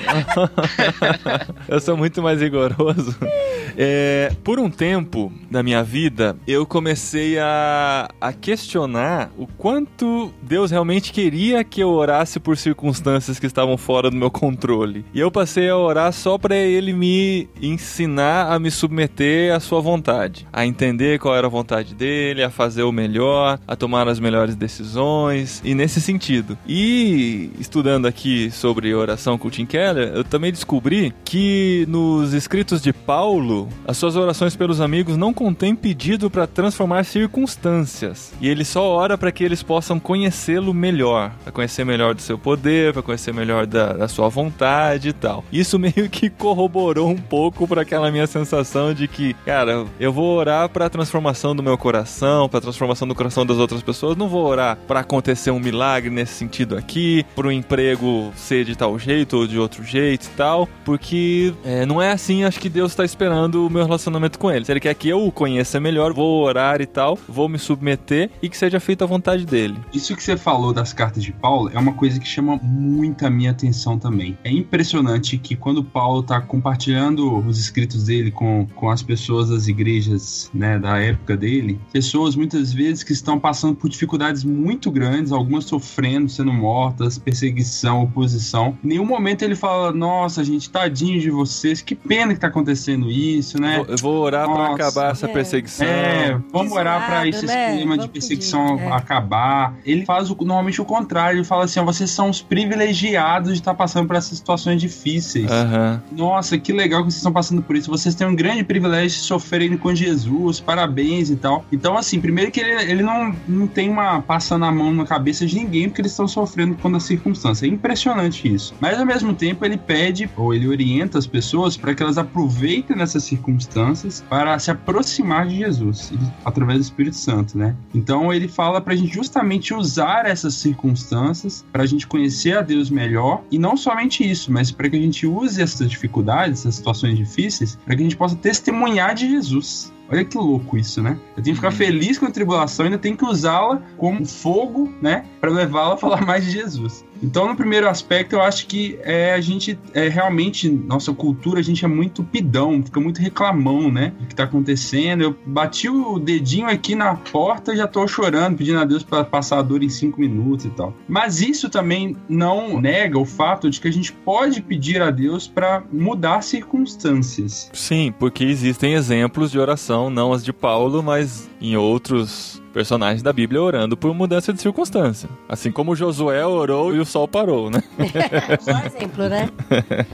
[1.67, 3.15] eu sou muito mais rigoroso.
[3.77, 10.71] É, por um tempo da minha vida, eu comecei a, a questionar o quanto Deus
[10.71, 15.05] realmente queria que eu orasse por circunstâncias que estavam fora do meu controle.
[15.13, 19.81] E eu passei a orar só para Ele me ensinar a me submeter à Sua
[19.81, 24.19] vontade, a entender qual era a vontade dele, a fazer o melhor, a tomar as
[24.19, 26.57] melhores decisões, e nesse sentido.
[26.67, 32.81] E estudando aqui sobre oração com o Tim Keller, eu também descobri que nos escritos
[32.81, 38.33] de Paulo, as suas orações pelos amigos não contêm pedido para transformar circunstâncias.
[38.39, 42.37] E ele só ora para que eles possam conhecê-lo melhor, para conhecer melhor do seu
[42.37, 45.43] poder, para conhecer melhor da, da, sua vontade e tal.
[45.51, 50.37] Isso meio que corroborou um pouco para aquela minha sensação de que, cara, eu vou
[50.37, 54.17] orar para a transformação do meu coração, para a transformação do coração das outras pessoas,
[54.17, 58.75] não vou orar para acontecer um milagre nesse sentido aqui, para o emprego ser de
[58.75, 62.69] tal jeito ou de outro jeito e tal, porque é, não é assim, acho que
[62.69, 64.65] Deus está esperando o meu relacionamento com Ele.
[64.65, 68.29] Se Ele quer que eu o conheça melhor, vou orar e tal, vou me submeter
[68.41, 69.77] e que seja feita a vontade dele.
[69.93, 73.51] Isso que você falou das cartas de Paulo é uma coisa que chama muita minha
[73.51, 74.37] atenção também.
[74.43, 79.67] É impressionante que quando Paulo está compartilhando os escritos dele com, com as pessoas das
[79.67, 85.31] igrejas né, da época dele, pessoas muitas vezes que estão passando por dificuldades muito grandes,
[85.31, 88.77] algumas sofrendo, sendo mortas, perseguição, oposição.
[88.83, 93.09] Em nenhum momento ele fala, nossa, gente, tadinho de vocês, que pena que tá acontecendo
[93.09, 93.83] isso, né?
[93.87, 95.33] Eu vou orar para acabar essa é.
[95.33, 95.87] perseguição.
[95.87, 97.75] É, vamos orar para esse né?
[97.75, 98.91] clima de perseguição pedir, é.
[98.91, 99.75] acabar.
[99.85, 103.59] Ele faz o, normalmente o contrário, ele fala assim, ó, vocês são os privilegiados de
[103.59, 105.49] estar tá passando por essas situações difíceis.
[105.49, 105.99] Uhum.
[106.11, 107.89] Nossa, que legal que vocês estão passando por isso.
[107.89, 111.65] Vocês têm um grande privilégio de sofrerem com Jesus, parabéns e tal.
[111.71, 115.45] Então, assim, primeiro que ele, ele não, não tem uma passando a mão na cabeça
[115.45, 117.65] de ninguém porque eles estão sofrendo com a circunstância.
[117.65, 118.73] É impressionante isso.
[118.79, 122.95] Mas ao mesmo tempo ele pede ou ele orienta as pessoas para que elas aproveitem
[122.95, 126.11] nessas circunstâncias para se aproximar de Jesus
[126.45, 127.75] através do Espírito Santo, né?
[127.93, 132.61] Então ele fala para a gente justamente usar essas circunstâncias para a gente conhecer a
[132.61, 136.75] Deus melhor e não somente isso, mas para que a gente use essas dificuldades, essas
[136.75, 139.91] situações difíceis, para que a gente possa testemunhar de Jesus.
[140.09, 141.17] Olha que louco isso, né?
[141.35, 141.77] Eu tenho que ficar uhum.
[141.77, 145.25] feliz com a tribulação e ainda tenho que usá-la como fogo, né?
[145.39, 147.03] Para levá-la a falar mais de Jesus.
[147.23, 151.63] Então, no primeiro aspecto, eu acho que é, a gente é realmente, nossa cultura, a
[151.63, 154.13] gente é muito pidão, fica muito reclamão, né?
[154.19, 155.23] Do que tá acontecendo.
[155.23, 159.23] Eu bati o dedinho aqui na porta e já tô chorando, pedindo a Deus para
[159.23, 160.93] passar a dor em cinco minutos e tal.
[161.07, 165.47] Mas isso também não nega o fato de que a gente pode pedir a Deus
[165.47, 167.69] para mudar circunstâncias.
[167.71, 173.31] Sim, porque existem exemplos de oração, não as de Paulo, mas em outros personagens da
[173.31, 175.29] Bíblia orando por mudança de circunstância.
[175.47, 177.81] Assim como Josué orou e o sol parou, né?
[178.59, 179.49] Só exemplo, né?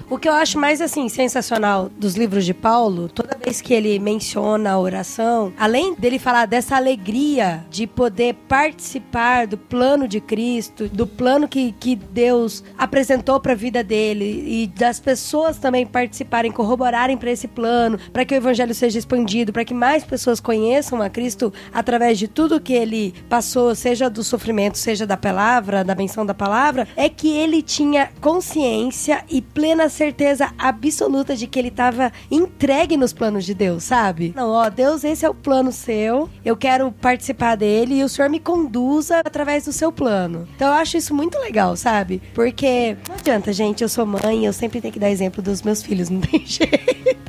[0.10, 3.98] O que eu acho mais, assim, sensacional dos livros de Paulo, toda vez que ele
[3.98, 10.90] menciona a oração, além dele falar dessa alegria de poder participar do plano de Cristo,
[10.90, 16.52] do plano que, que Deus apresentou para a vida dele e das pessoas também participarem,
[16.52, 21.02] corroborarem para esse plano, para que o evangelho seja expandido, para que mais pessoas conheçam
[21.02, 21.39] a Cristo
[21.74, 26.26] através de tudo tudo que ele passou, seja do sofrimento, seja da palavra, da menção
[26.26, 32.12] da palavra, é que ele tinha consciência e plena certeza absoluta de que ele estava
[32.32, 34.34] entregue nos planos de Deus, sabe?
[34.36, 38.30] Não, ó, Deus, esse é o plano seu, eu quero participar dele e o Senhor
[38.32, 40.48] me conduza através do seu plano.
[40.56, 42.20] Então eu acho isso muito legal, sabe?
[42.34, 45.84] Porque não adianta, gente, eu sou mãe, eu sempre tenho que dar exemplo dos meus
[45.84, 47.20] filhos, não tem jeito.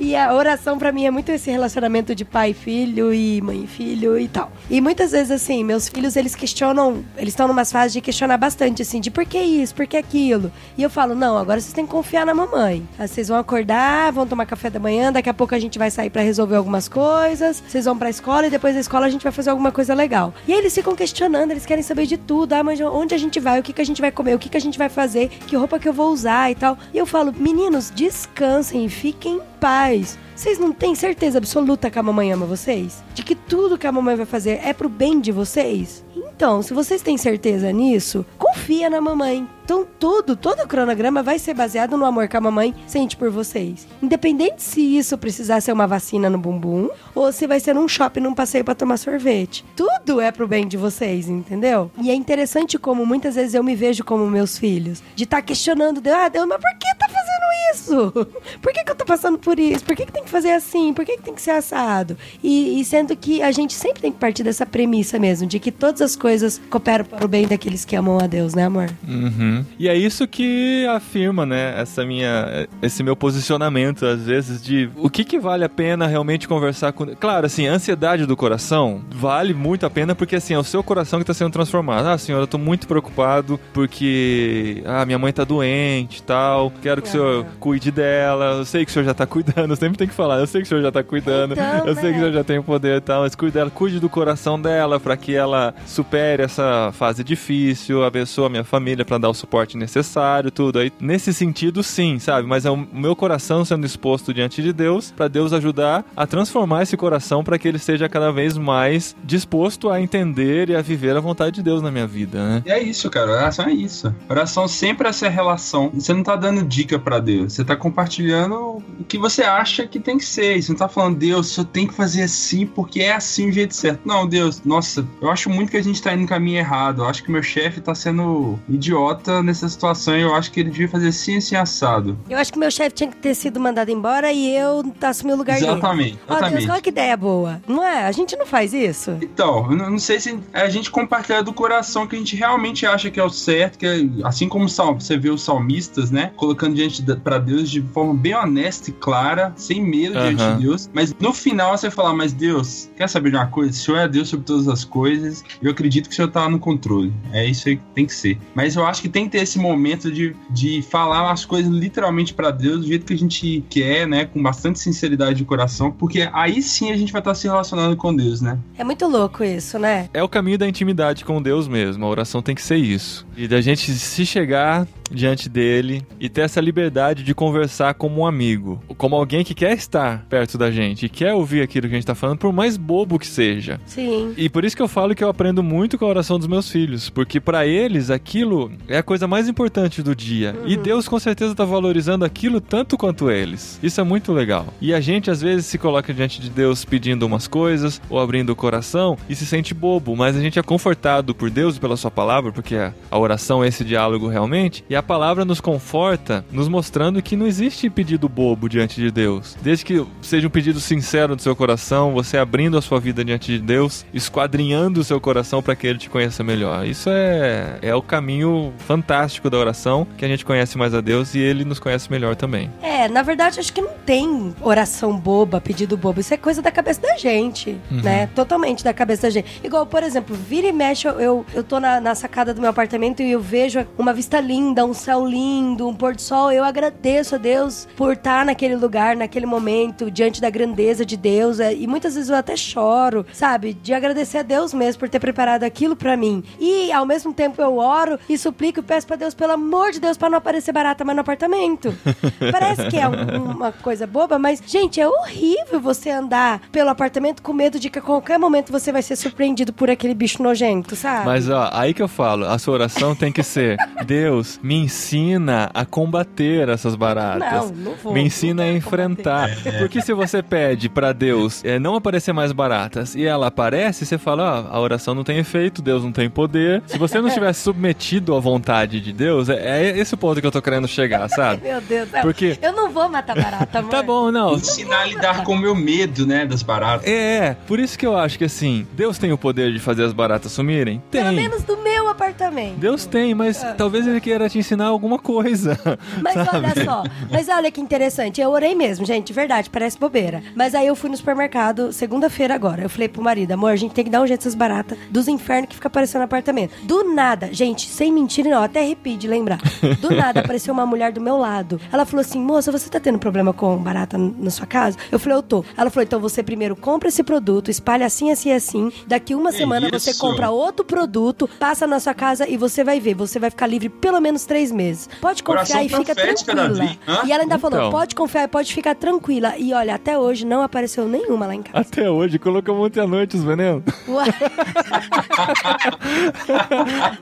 [0.00, 3.53] E a oração para mim é muito esse relacionamento de pai e filho e mãe
[3.54, 4.50] e filho e tal.
[4.68, 8.82] E muitas vezes, assim, meus filhos, eles questionam, eles estão numa fase de questionar bastante,
[8.82, 10.50] assim, de por que isso, por que aquilo.
[10.76, 12.86] E eu falo, não, agora vocês têm que confiar na mamãe.
[12.98, 15.90] Aí vocês vão acordar, vão tomar café da manhã, daqui a pouco a gente vai
[15.90, 19.22] sair para resolver algumas coisas, vocês vão pra escola e depois da escola a gente
[19.22, 20.34] vai fazer alguma coisa legal.
[20.46, 22.52] E aí eles ficam questionando, eles querem saber de tudo.
[22.52, 23.60] Ah, mas onde a gente vai?
[23.60, 24.34] O que, que a gente vai comer?
[24.34, 25.28] O que, que a gente vai fazer?
[25.46, 26.78] Que roupa que eu vou usar e tal.
[26.92, 30.18] E eu falo, meninos, descansem e fiquem paz.
[30.36, 33.02] Vocês não têm certeza absoluta que a mamãe ama vocês?
[33.14, 36.04] De que tudo que a mamãe vai fazer é pro bem de vocês?
[36.14, 39.48] Então, se vocês têm certeza nisso, confia na mamãe.
[39.64, 43.30] Então, tudo, todo o cronograma vai ser baseado no amor que a mamãe sente por
[43.30, 43.88] vocês.
[44.02, 48.20] Independente se isso precisar ser uma vacina no bumbum ou se vai ser um shopping
[48.20, 49.64] num passeio para tomar sorvete.
[49.74, 51.90] Tudo é pro bem de vocês, entendeu?
[51.98, 55.42] E é interessante como muitas vezes eu me vejo como meus filhos, de estar tá
[55.42, 58.12] questionando Deus, ah, Deus, mas por que tá fazendo isso?
[58.60, 59.84] Por que, que eu tô passando por isso?
[59.84, 60.92] Por que, que tem que fazer assim?
[60.92, 62.16] Por que, que tem que ser assado?
[62.42, 65.70] E, e sendo que a gente sempre tem que partir dessa premissa mesmo, de que
[65.70, 68.90] todas as coisas cooperam para o bem daqueles que amam a Deus, né, amor?
[69.06, 69.53] Uhum.
[69.78, 75.10] E é isso que afirma, né, essa minha, esse meu posicionamento, às vezes, de o
[75.10, 77.06] que, que vale a pena realmente conversar com.
[77.16, 80.82] Claro, assim, a ansiedade do coração vale muito a pena porque, assim, é o seu
[80.82, 82.06] coração que está sendo transformado.
[82.06, 87.02] Ah, senhora, eu tô muito preocupado porque, ah, minha mãe tá doente e tal, quero
[87.02, 89.96] que o senhor cuide dela, eu sei que o senhor já tá cuidando, eu sempre
[89.98, 92.08] tenho que falar, eu sei que o senhor já tá cuidando, Então, eu sei que
[92.08, 92.18] o né?
[92.18, 95.16] senhor já tem o poder e tal, mas cuide dela, cuide do coração dela para
[95.16, 100.50] que ela supere essa fase difícil, abençoe a minha família para dar o suporte necessário,
[100.50, 100.78] tudo.
[100.78, 102.48] Aí, nesse sentido, sim, sabe?
[102.48, 106.82] Mas é o meu coração sendo exposto diante de Deus, para Deus ajudar a transformar
[106.82, 111.16] esse coração para que ele seja cada vez mais disposto a entender e a viver
[111.16, 112.62] a vontade de Deus na minha vida, né?
[112.66, 113.32] E é isso, cara.
[113.32, 114.14] Oração é isso.
[114.28, 115.90] Oração sempre é essa relação.
[115.94, 117.52] Você não tá dando dica pra Deus.
[117.52, 120.60] Você tá compartilhando o que você acha que tem que ser.
[120.60, 123.74] Você não tá falando, Deus, só tem que fazer assim porque é assim o jeito
[123.74, 124.00] certo.
[124.04, 127.02] Não, Deus, nossa, eu acho muito que a gente tá indo no caminho errado.
[127.02, 130.70] Eu acho que meu chefe tá sendo idiota nessa situação e eu acho que ele
[130.70, 132.16] devia fazer assim, assim, assado.
[132.28, 135.36] Eu acho que meu chefe tinha que ter sido mandado embora e eu assumi o
[135.36, 135.70] lugar dele.
[135.72, 136.70] Exatamente, Ó, Deus, exatamente.
[136.70, 137.60] olha que ideia boa.
[137.66, 138.04] Não é?
[138.06, 139.16] A gente não faz isso.
[139.22, 142.34] Então, eu não não sei se é a gente compartilhar do coração que a gente
[142.36, 145.42] realmente acha que é o certo, que é, assim como o sal- você vê os
[145.42, 150.42] salmistas, né, colocando diante pra Deus de forma bem honesta e clara, sem medo diante
[150.42, 150.56] Aham.
[150.56, 153.70] de Deus, mas no final você falar, mas Deus, quer saber de uma coisa?
[153.70, 156.58] O Senhor é Deus sobre todas as coisas, eu acredito que o Senhor tá no
[156.58, 157.12] controle.
[157.32, 158.38] É isso aí que tem que ser.
[158.54, 162.34] Mas eu acho que tem que ter esse momento de, de falar as coisas literalmente
[162.34, 166.28] pra Deus, do jeito que a gente quer, né, com bastante sinceridade de coração, porque
[166.32, 168.58] aí sim a gente vai estar se relacionando com Deus, né?
[168.76, 170.08] É muito louco isso, né?
[170.12, 172.04] É o caminho da intimidade com Deus mesmo.
[172.04, 173.26] A oração tem que ser isso.
[173.36, 178.26] E da gente se chegar diante dele e ter essa liberdade de conversar como um
[178.26, 181.98] amigo, como alguém que quer estar perto da gente e quer ouvir aquilo que a
[181.98, 183.80] gente tá falando, por mais bobo que seja.
[183.86, 184.34] Sim.
[184.36, 186.70] E por isso que eu falo que eu aprendo muito com a oração dos meus
[186.70, 190.54] filhos, porque pra eles aquilo é a coisa mais importante do dia.
[190.66, 193.78] E Deus com certeza tá valorizando aquilo tanto quanto eles.
[193.82, 194.66] Isso é muito legal.
[194.80, 198.50] E a gente às vezes se coloca diante de Deus pedindo umas coisas ou abrindo
[198.50, 201.96] o coração e se sente bobo, mas a gente é confortado por Deus e pela
[201.96, 206.44] sua palavra, porque a a oração é esse diálogo realmente, e a palavra nos conforta,
[206.50, 209.56] nos mostrando que não existe pedido bobo diante de Deus.
[209.62, 213.52] Desde que seja um pedido sincero do seu coração, você abrindo a sua vida diante
[213.52, 216.84] de Deus, esquadrinhando o seu coração para que ele te conheça melhor.
[216.84, 219.03] Isso é, é o caminho fantástico
[219.50, 222.70] da oração, que a gente conhece mais a Deus e ele nos conhece melhor também.
[222.82, 226.20] É, na verdade, acho que não tem oração boba, pedido bobo.
[226.20, 228.26] Isso é coisa da cabeça da gente, né?
[228.34, 229.60] Totalmente da cabeça da gente.
[229.62, 233.22] Igual, por exemplo, vira e mexe, eu, eu, tô na, na sacada do meu apartamento
[233.22, 236.50] e eu vejo uma vista linda, um céu lindo, um pôr do sol.
[236.52, 241.60] Eu agradeço a Deus por estar naquele lugar, naquele momento, diante da grandeza de Deus.
[241.60, 243.74] é, E muitas vezes eu até choro, sabe?
[243.74, 246.42] De agradecer a Deus mesmo por ter preparado aquilo pra mim.
[246.58, 250.16] E ao mesmo tempo eu oro e suplico peço pra Deus, pelo amor de Deus,
[250.16, 251.94] pra não aparecer barata mais no apartamento.
[252.52, 257.42] Parece que é um- uma coisa boba, mas, gente, é horrível você andar pelo apartamento
[257.42, 260.94] com medo de que a qualquer momento você vai ser surpreendido por aquele bicho nojento,
[260.96, 261.26] sabe?
[261.26, 265.70] Mas ó, aí que eu falo, a sua oração tem que ser: Deus, me ensina
[265.72, 267.70] a combater essas baratas.
[267.70, 268.12] Não, não vou.
[268.12, 269.50] Me ensina a enfrentar.
[269.78, 274.18] Porque se você pede pra Deus é, não aparecer mais baratas e ela aparece, você
[274.18, 276.82] fala: ó, a oração não tem efeito, Deus não tem poder.
[276.86, 280.46] Se você não estivesse submetido à vontade de Deus, é, é esse o ponto que
[280.46, 281.62] eu tô querendo chegar, sabe?
[281.62, 282.20] Meu Deus, não.
[282.22, 283.90] Porque- eu não vou matar barata, amor.
[283.94, 284.54] Tá bom, não.
[284.54, 287.06] Ensinar a lidar com o meu medo, né, das baratas.
[287.06, 290.12] É, por isso que eu acho que assim, Deus tem o poder de fazer as
[290.12, 291.00] baratas sumirem?
[291.10, 291.22] Tem.
[291.22, 292.76] Pelo menos do meu apartamento.
[292.78, 295.78] Deus tem, mas talvez ele queira te ensinar alguma coisa.
[296.22, 296.56] Mas sabe?
[296.56, 298.40] olha só, mas olha que interessante.
[298.40, 300.42] Eu orei mesmo, gente, de verdade, parece bobeira.
[300.54, 302.82] Mas aí eu fui no supermercado segunda-feira agora.
[302.82, 305.28] Eu falei pro marido, amor, a gente tem que dar um jeito nessas baratas dos
[305.28, 306.72] infernos que fica aparecendo no apartamento.
[306.84, 309.58] Do nada, gente, sem mentira não, até arrepio de lembrar.
[310.00, 311.80] Do nada apareceu uma mulher do meu lado.
[311.92, 314.96] Ela falou assim: moça, você tá tendo problema com barata na sua casa?
[315.10, 315.64] Eu falei, eu tô.
[315.76, 318.92] Ela falou, então você primeiro compra esse produto, espalha assim, assim, assim.
[319.06, 320.20] Daqui uma Que semana você isso?
[320.20, 323.14] compra outro produto, passa na sua casa e você vai ver.
[323.14, 325.08] Você vai ficar livre pelo menos três meses.
[325.20, 326.96] Pode confiar Oração e fica tranquila.
[327.26, 327.90] E ela ainda falou, Então.
[327.90, 329.54] pode confiar e pode ficar tranquila.
[329.58, 331.78] E olha, até hoje não apareceu nenhuma lá em casa.
[331.80, 333.82] Até hoje, colocou ontem à noite os venenos.
[334.08, 334.28] Uai,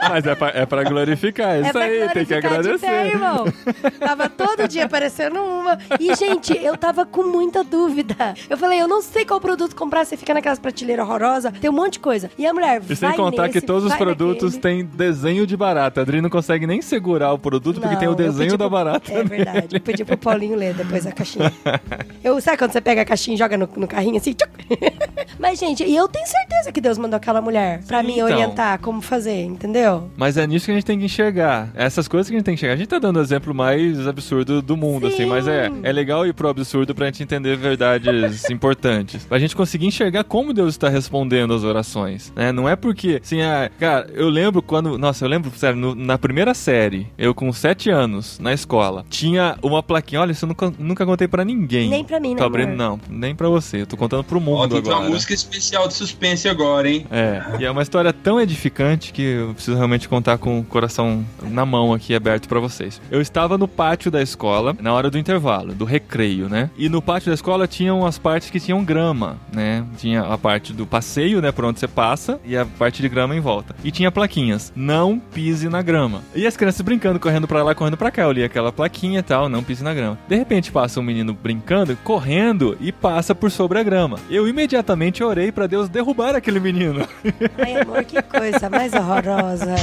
[0.09, 2.79] Mas é pra, é pra glorificar, isso é pra aí, tem que de agradecer.
[2.87, 3.45] pé, irmão.
[3.99, 5.79] Tava todo dia aparecendo uma.
[5.99, 8.35] E, gente, eu tava com muita dúvida.
[8.51, 10.05] Eu falei, eu não sei qual produto comprar.
[10.05, 12.31] Você fica naquelas prateleiras horrorosas, tem um monte de coisa.
[12.37, 16.01] E a mulher, E sem contar nesse, que todos os produtos têm desenho de barata.
[16.01, 18.71] A Adri não consegue nem segurar o produto porque Não, tem o desenho da pro-
[18.71, 19.29] barata É nele.
[19.29, 19.77] verdade.
[19.77, 21.53] Eu pedi pro Paulinho ler depois a caixinha.
[22.23, 24.33] Eu, sabe quando você pega a caixinha e joga no, no carrinho assim?
[24.33, 24.51] Tchuc?
[25.39, 28.25] Mas, gente, e eu tenho certeza que Deus mandou aquela mulher pra Sim, me então.
[28.27, 30.11] orientar como fazer, entendeu?
[30.17, 31.71] Mas é nisso que a gente tem que enxergar.
[31.75, 32.75] Essas coisas que a gente tem que enxergar.
[32.75, 35.15] A gente tá dando o exemplo mais absurdo do mundo, Sim.
[35.15, 39.25] assim, mas é, é legal ir pro absurdo pra gente entender verdades importantes.
[39.25, 42.53] Pra gente conseguir enxergar como Deus está respondendo as orações, né?
[42.53, 46.19] Não é porque, assim, ah, cara, eu lembro quando, nossa, eu lembro, sério, no- na
[46.19, 50.73] primeira série, eu com sete anos, na escola, tinha uma plaquinha, olha, isso eu nunca,
[50.79, 51.89] nunca contei pra ninguém.
[51.89, 54.41] Nem pra mim, né, Tô abrindo, não, nem pra você, eu tô contando pro Ó,
[54.41, 55.11] mundo tem que ter uma agora.
[55.13, 57.07] música especial de suspense agora, hein?
[57.11, 61.12] É, e é uma história tão edificante que eu preciso realmente contar com o coração
[61.43, 63.01] na mão aqui aberto pra vocês.
[63.11, 66.71] Eu estava no pátio da escola na hora do intervalo, do recreio, né?
[66.77, 69.85] E no pátio da escola tinham as partes que tinham grama, né?
[69.97, 73.37] Tinha a parte do passeio, né, por onde você passa, e a parte de grama
[73.37, 73.75] em volta.
[73.85, 76.23] E tinha plaquinhas: "Não pise na grama".
[76.35, 78.23] E as crianças brincando, correndo pra lá, correndo pra cá.
[78.23, 80.19] Eu li aquela plaquinha e tal, não pise na grama.
[80.29, 84.19] De repente passa um menino brincando, correndo e passa por sobre a grama.
[84.31, 87.07] Eu imediatamente orei pra Deus derrubar aquele menino.
[87.59, 89.75] Ai, amor, que coisa mais horrorosa.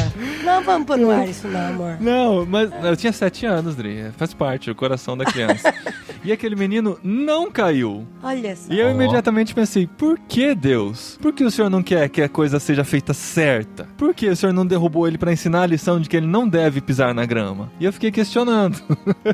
[0.43, 1.97] Não vamos pôr no ar isso, não, amor.
[1.99, 4.11] Não, mas eu tinha sete anos, Dri.
[4.17, 5.73] Faz parte, o coração da criança.
[6.23, 8.05] e aquele menino não caiu.
[8.23, 8.71] Olha só.
[8.71, 11.17] E eu imediatamente pensei, por que Deus?
[11.21, 13.87] Por que o senhor não quer que a coisa seja feita certa?
[13.97, 16.47] Por que o senhor não derrubou ele pra ensinar a lição de que ele não
[16.47, 17.71] deve pisar na grama?
[17.79, 18.77] E eu fiquei questionando.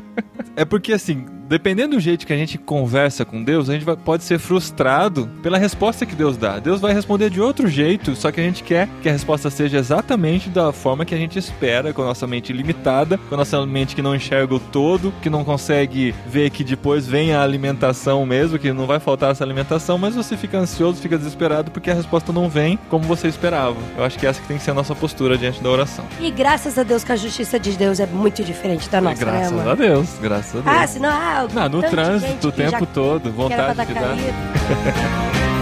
[0.56, 3.96] é porque assim, dependendo do jeito que a gente conversa com Deus, a gente vai-
[3.96, 6.58] pode ser frustrado pela resposta que Deus dá.
[6.58, 9.78] Deus vai responder de outro jeito, só que a gente quer que a resposta seja
[9.78, 13.64] exatamente da forma que a gente espera, com a nossa mente limitada, com a nossa
[13.66, 18.24] mente que não enxerga o todo, que não consegue ver que depois vem a alimentação
[18.26, 21.94] mesmo, que não vai faltar essa alimentação, mas você fica ansioso, fica desesperado porque a
[21.94, 23.76] resposta não vem como você esperava.
[23.96, 26.04] Eu acho que essa que tem que ser a nossa postura diante da oração.
[26.20, 29.52] E graças a Deus que a justiça de Deus é muito diferente da nossa, graças
[29.52, 29.74] né, a?
[29.74, 30.82] Deus, graças a Deus.
[30.82, 35.46] Ah, senão, ah, Não, no trânsito o tempo todo, era vontade dar de dar.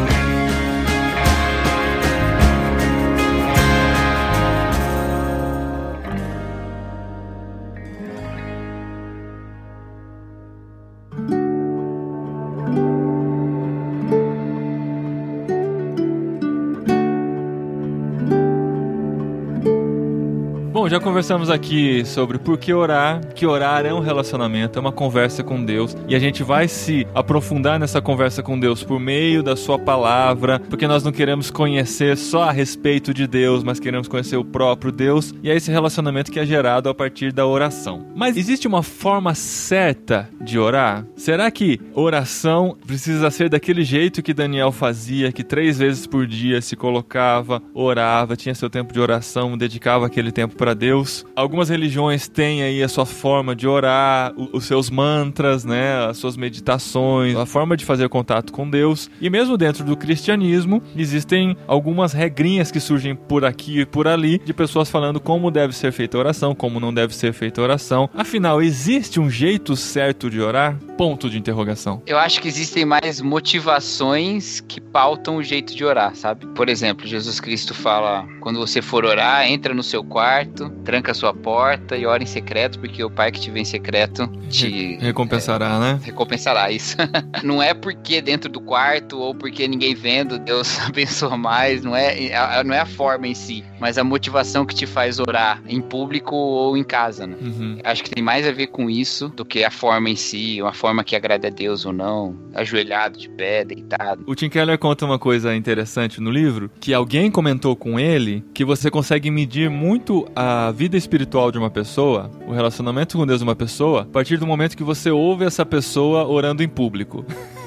[20.84, 24.92] Bom, já conversamos aqui sobre por que orar, que orar é um relacionamento, é uma
[24.92, 29.42] conversa com Deus, e a gente vai se aprofundar nessa conversa com Deus por meio
[29.42, 34.08] da sua palavra, porque nós não queremos conhecer só a respeito de Deus, mas queremos
[34.08, 38.06] conhecer o próprio Deus, e é esse relacionamento que é gerado a partir da oração.
[38.14, 41.06] Mas existe uma forma certa de orar?
[41.16, 46.60] Será que oração precisa ser daquele jeito que Daniel fazia, que três vezes por dia
[46.60, 51.24] se colocava, orava, tinha seu tempo de oração, dedicava aquele tempo para Deus?
[51.36, 56.36] Algumas religiões têm aí a sua forma de orar, os seus mantras, né, as suas
[56.36, 59.10] meditações, a forma de fazer contato com Deus.
[59.20, 64.38] E mesmo dentro do cristianismo, existem algumas regrinhas que surgem por aqui e por ali
[64.38, 67.64] de pessoas falando como deve ser feita a oração, como não deve ser feita a
[67.64, 68.08] oração.
[68.14, 70.76] Afinal, existe um jeito certo de orar?
[70.96, 72.02] Ponto de interrogação.
[72.06, 76.46] Eu acho que existem mais motivações que pautam o jeito de orar, sabe?
[76.48, 81.14] Por exemplo, Jesus Cristo fala: quando você for orar, entra no seu quarto, tranca a
[81.14, 84.96] sua porta e ora em secreto, porque o Pai que te vê em secreto te
[85.00, 86.00] Recompensará, né?
[86.02, 86.96] recompensará isso.
[87.42, 92.34] não é porque dentro do quarto ou porque ninguém vendo Deus abençoa mais, não é,
[92.34, 95.80] a- não é a forma em si, mas a motivação que te faz orar em
[95.80, 97.36] público ou em casa, né?
[97.40, 97.78] Uhum.
[97.84, 100.72] Acho que tem mais a ver com isso do que a forma em si, uma
[100.72, 104.24] forma que agrada a Deus ou não, ajoelhado, de pé, deitado.
[104.26, 108.64] O Tim Keller conta uma coisa interessante no livro, que alguém comentou com ele que
[108.64, 113.44] você consegue medir muito a vida espiritual de uma pessoa, o relacionamento com Deus de
[113.44, 117.24] uma pessoa, a partir do momento que você ouve essa pessoa orando em público.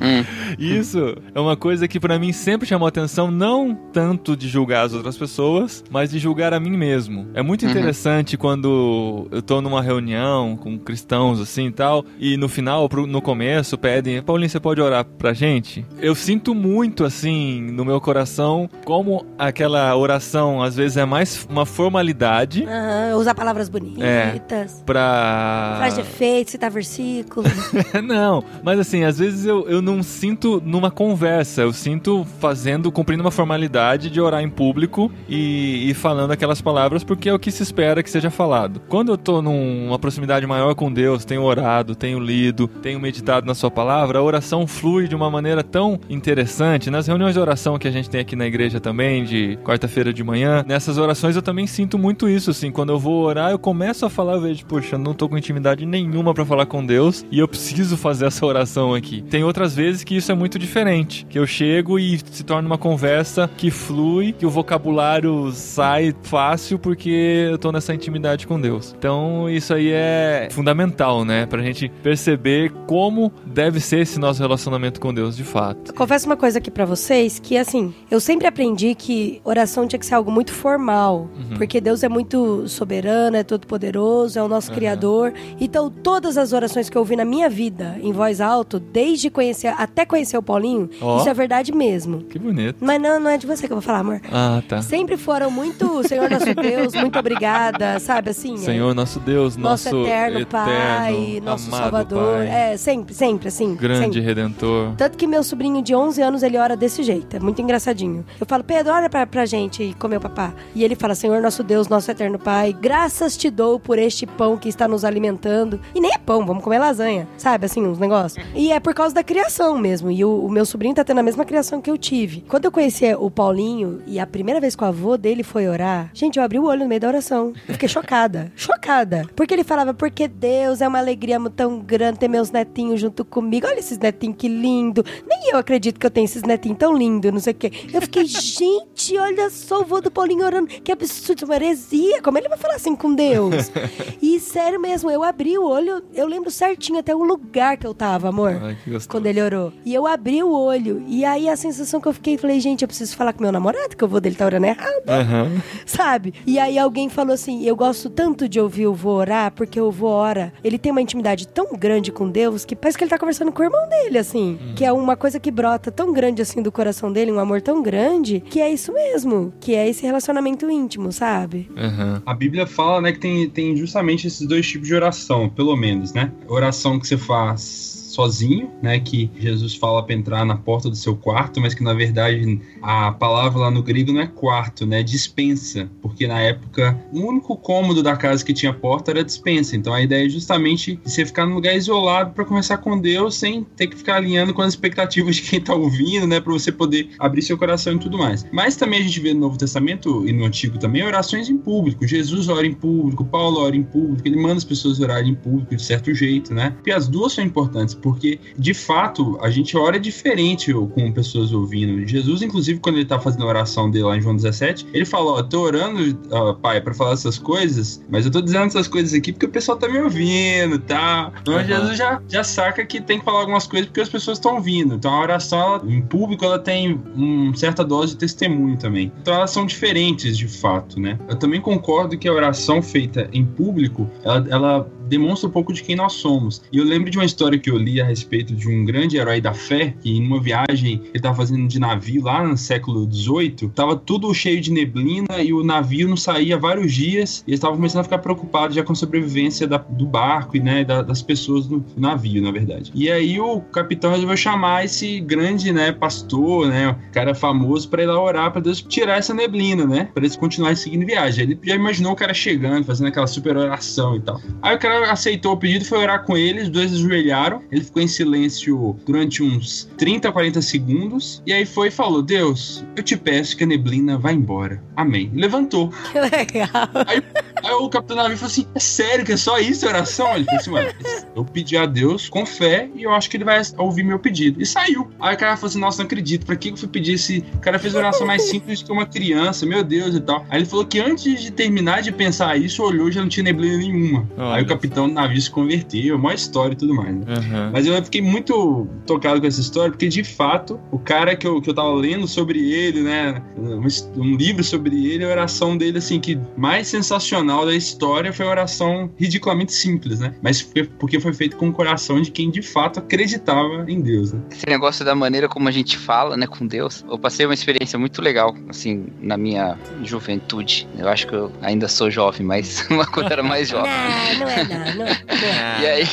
[0.00, 0.24] Hum.
[0.58, 4.92] Isso é uma coisa que pra mim sempre chamou atenção, não tanto de julgar as
[4.92, 7.28] outras pessoas, mas de julgar a mim mesmo.
[7.34, 7.70] É muito Uhum.
[7.70, 13.20] interessante quando eu tô numa reunião com cristãos assim e tal, e no final, no
[13.22, 15.84] começo, pedem, Paulinho, você pode orar pra gente?
[16.00, 21.64] Eu sinto muito assim no meu coração como aquela oração às vezes é mais uma
[21.66, 24.82] formalidade Aham, usar palavras bonitas.
[24.84, 27.46] pra Frase de efeito, citar versículo.
[28.02, 32.90] não, mas assim, às às vezes eu, eu não sinto numa conversa, eu sinto fazendo,
[32.90, 37.38] cumprindo uma formalidade de orar em público e, e falando aquelas palavras porque é o
[37.38, 38.80] que se espera que seja falado.
[38.88, 43.54] Quando eu tô numa proximidade maior com Deus, tenho orado, tenho lido, tenho meditado na
[43.54, 46.90] sua palavra, a oração flui de uma maneira tão interessante.
[46.90, 50.24] Nas reuniões de oração que a gente tem aqui na igreja também, de quarta-feira de
[50.24, 52.72] manhã, nessas orações eu também sinto muito isso, assim.
[52.72, 55.86] Quando eu vou orar, eu começo a falar, eu vejo, poxa, não tô com intimidade
[55.86, 59.03] nenhuma para falar com Deus e eu preciso fazer essa oração aqui.
[59.30, 62.78] Tem outras vezes que isso é muito diferente, que eu chego e se torna uma
[62.78, 68.94] conversa que flui, que o vocabulário sai fácil porque eu tô nessa intimidade com Deus.
[68.98, 75.00] Então, isso aí é fundamental, né, pra gente perceber como deve ser esse nosso relacionamento
[75.00, 75.90] com Deus de fato.
[75.90, 79.98] Eu confesso uma coisa aqui para vocês, que assim, eu sempre aprendi que oração tinha
[79.98, 81.56] que ser algo muito formal, uhum.
[81.56, 84.76] porque Deus é muito soberano, é todo poderoso, é o nosso uhum.
[84.76, 85.32] criador.
[85.60, 89.74] Então, todas as orações que eu ouvi na minha vida em voz alta, desde conhecer
[89.76, 91.16] até conhecer o Paulinho, oh.
[91.16, 92.22] isso é verdade mesmo.
[92.22, 92.76] Que bonito.
[92.80, 94.20] Mas não, não é de você que eu vou falar, amor.
[94.32, 94.80] Ah, tá.
[94.82, 98.56] Sempre foram muito, Senhor nosso Deus, muito obrigada, sabe assim?
[98.56, 102.36] Senhor é, nosso Deus, nosso, nosso eterno, eterno Pai, nosso Salvador.
[102.36, 102.48] Pai.
[102.48, 103.74] É, sempre, sempre assim.
[103.74, 104.20] Grande sempre.
[104.20, 104.94] redentor.
[104.96, 108.24] Tanto que meu sobrinho de 11 anos, ele ora desse jeito, é muito engraçadinho.
[108.40, 110.54] Eu falo, Pedro, olha pra, pra gente comer o papá.
[110.72, 114.56] E ele fala, Senhor nosso Deus, nosso eterno Pai, graças te dou por este pão
[114.56, 115.80] que está nos alimentando.
[115.92, 117.66] E nem é pão, vamos comer lasanha, sabe?
[117.66, 118.44] Assim, uns negócios.
[118.54, 120.10] E é por causa da criação mesmo.
[120.10, 122.42] E o, o meu sobrinho tá tendo a mesma criação que eu tive.
[122.42, 126.10] Quando eu conheci o Paulinho e a primeira vez que o avô dele foi orar,
[126.12, 127.54] gente, eu abri o olho no meio da oração.
[127.66, 128.52] Eu fiquei chocada.
[128.54, 129.26] chocada.
[129.34, 133.66] Porque ele falava, porque Deus é uma alegria tão grande ter meus netinhos junto comigo.
[133.66, 135.02] Olha esses netinhos que lindo.
[135.26, 137.72] Nem eu acredito que eu tenho esses netinhos tão lindos, não sei o quê.
[137.90, 140.66] Eu fiquei, gente, olha só o vô do Paulinho orando.
[140.66, 142.20] Que absurdo, uma heresia.
[142.20, 143.72] Como ele vai falar assim com Deus?
[144.20, 147.94] e sério mesmo, eu abri o olho, eu lembro certinho até o lugar que eu
[147.94, 148.60] tava, amor.
[148.62, 149.72] Ai, que quando ele orou.
[149.84, 151.02] E eu abri o olho.
[151.06, 153.96] E aí a sensação que eu fiquei, falei, gente, eu preciso falar com meu namorado,
[153.96, 155.04] que eu vou dele tá orando errado.
[155.08, 155.60] Uhum.
[155.86, 156.34] Sabe?
[156.46, 159.90] E aí alguém falou assim: eu gosto tanto de ouvir o vô orar, porque o
[159.90, 160.52] vô ora.
[160.62, 163.62] Ele tem uma intimidade tão grande com Deus que parece que ele tá conversando com
[163.62, 164.58] o irmão dele, assim.
[164.60, 164.74] Uhum.
[164.74, 167.82] Que é uma coisa que brota tão grande assim do coração dele, um amor tão
[167.82, 169.52] grande, que é isso mesmo.
[169.60, 171.70] Que é esse relacionamento íntimo, sabe?
[171.76, 172.22] Uhum.
[172.24, 176.12] A Bíblia fala, né, que tem, tem justamente esses dois tipos de oração, pelo menos,
[176.12, 176.32] né?
[176.48, 178.98] Oração que você faz sozinho, né?
[179.00, 183.12] Que Jesus fala para entrar na porta do seu quarto, mas que na verdade a
[183.12, 185.02] palavra lá no grego não é quarto, né?
[185.02, 189.76] Dispensa, porque na época o único cômodo da casa que tinha porta era dispensa.
[189.76, 193.64] Então a ideia é justamente você ficar num lugar isolado para conversar com Deus sem
[193.76, 196.40] ter que ficar alinhando com as expectativas de quem tá ouvindo, né?
[196.40, 198.46] Para você poder abrir seu coração e tudo mais.
[198.52, 202.06] Mas também a gente vê no Novo Testamento e no Antigo também orações em público.
[202.06, 205.74] Jesus ora em público, Paulo ora em público, ele manda as pessoas orarem em público
[205.74, 206.70] de certo jeito, né?
[206.70, 212.06] Porque as duas são importantes porque de fato a gente ora diferente com pessoas ouvindo.
[212.06, 215.38] Jesus, inclusive, quando ele tá fazendo a oração dele lá em João 17, ele falou:
[215.38, 216.14] Ó, tô orando,
[216.60, 219.78] pai, para falar essas coisas, mas eu tô dizendo essas coisas aqui porque o pessoal
[219.78, 221.32] tá me ouvindo, tá?
[221.40, 221.64] Então uhum.
[221.64, 224.96] Jesus já, já saca que tem que falar algumas coisas porque as pessoas estão ouvindo.
[224.96, 229.10] Então a oração ela, em público ela tem uma certa dose de testemunho também.
[229.22, 231.18] Então elas são diferentes de fato, né?
[231.26, 235.82] Eu também concordo que a oração feita em público ela, ela demonstra um pouco de
[235.82, 236.62] quem nós somos.
[236.72, 239.40] E eu lembro de uma história que eu li a respeito de um grande herói
[239.40, 243.70] da fé, que em uma viagem ele estava fazendo de navio lá no século XVIII,
[243.74, 247.76] tava tudo cheio de neblina e o navio não saía vários dias e eles estavam
[247.76, 251.22] começando a ficar preocupados já com a sobrevivência da, do barco e né, da, das
[251.22, 252.90] pessoas no navio, na verdade.
[252.94, 258.06] E aí o capitão resolveu chamar esse grande né, pastor, né, cara famoso, para ir
[258.06, 261.44] lá orar para Deus tirar essa neblina, né, para eles continuarem seguindo viagem.
[261.44, 264.40] Ele já imaginou o cara chegando, fazendo aquela super oração e tal.
[264.62, 268.02] Aí o cara aceitou o pedido, foi orar com ele, os dois ajoelharam, ele ficou
[268.02, 273.16] em silêncio durante uns 30, 40 segundos, e aí foi e falou: Deus, eu te
[273.16, 274.82] peço que a neblina vá embora.
[274.96, 275.30] Amém.
[275.34, 275.92] Levantou.
[276.12, 276.90] Que legal.
[277.06, 277.22] Aí,
[277.62, 280.34] aí o capitão navio falou assim: É sério que é só isso a oração?
[280.34, 280.88] Ele falou assim: Mano,
[281.36, 284.60] eu pedi a Deus com fé e eu acho que ele vai ouvir meu pedido.
[284.60, 285.10] E saiu.
[285.20, 287.44] Aí o cara falou assim: Nossa, não acredito, pra que eu fui pedir esse.
[287.54, 290.46] O cara fez oração mais simples que uma criança, meu Deus e tal.
[290.48, 293.44] Aí ele falou que antes de terminar de pensar isso, olhou e já não tinha
[293.44, 294.28] neblina nenhuma.
[294.36, 294.56] Olha.
[294.56, 297.14] Aí o capitão capitão do navio se converteu, uma história e tudo mais.
[297.14, 297.24] Né?
[297.28, 297.70] Uhum.
[297.72, 301.60] Mas eu fiquei muito tocado com essa história, porque de fato, o cara que eu,
[301.60, 303.42] que eu tava lendo sobre ele, né?
[303.56, 303.86] Um,
[304.20, 308.50] um livro sobre ele, a oração dele, assim, que mais sensacional da história foi a
[308.50, 310.34] oração ridiculamente simples, né?
[310.42, 310.62] Mas
[310.98, 314.40] porque foi feito com o coração de quem de fato acreditava em Deus, né?
[314.50, 317.98] Esse negócio da maneira como a gente fala, né, com Deus, eu passei uma experiência
[317.98, 320.86] muito legal, assim, na minha juventude.
[320.98, 323.90] Eu acho que eu ainda sou jovem, mas quando era mais jovem.
[324.38, 325.82] Não, não é Não, não, não.
[325.82, 326.04] E aí,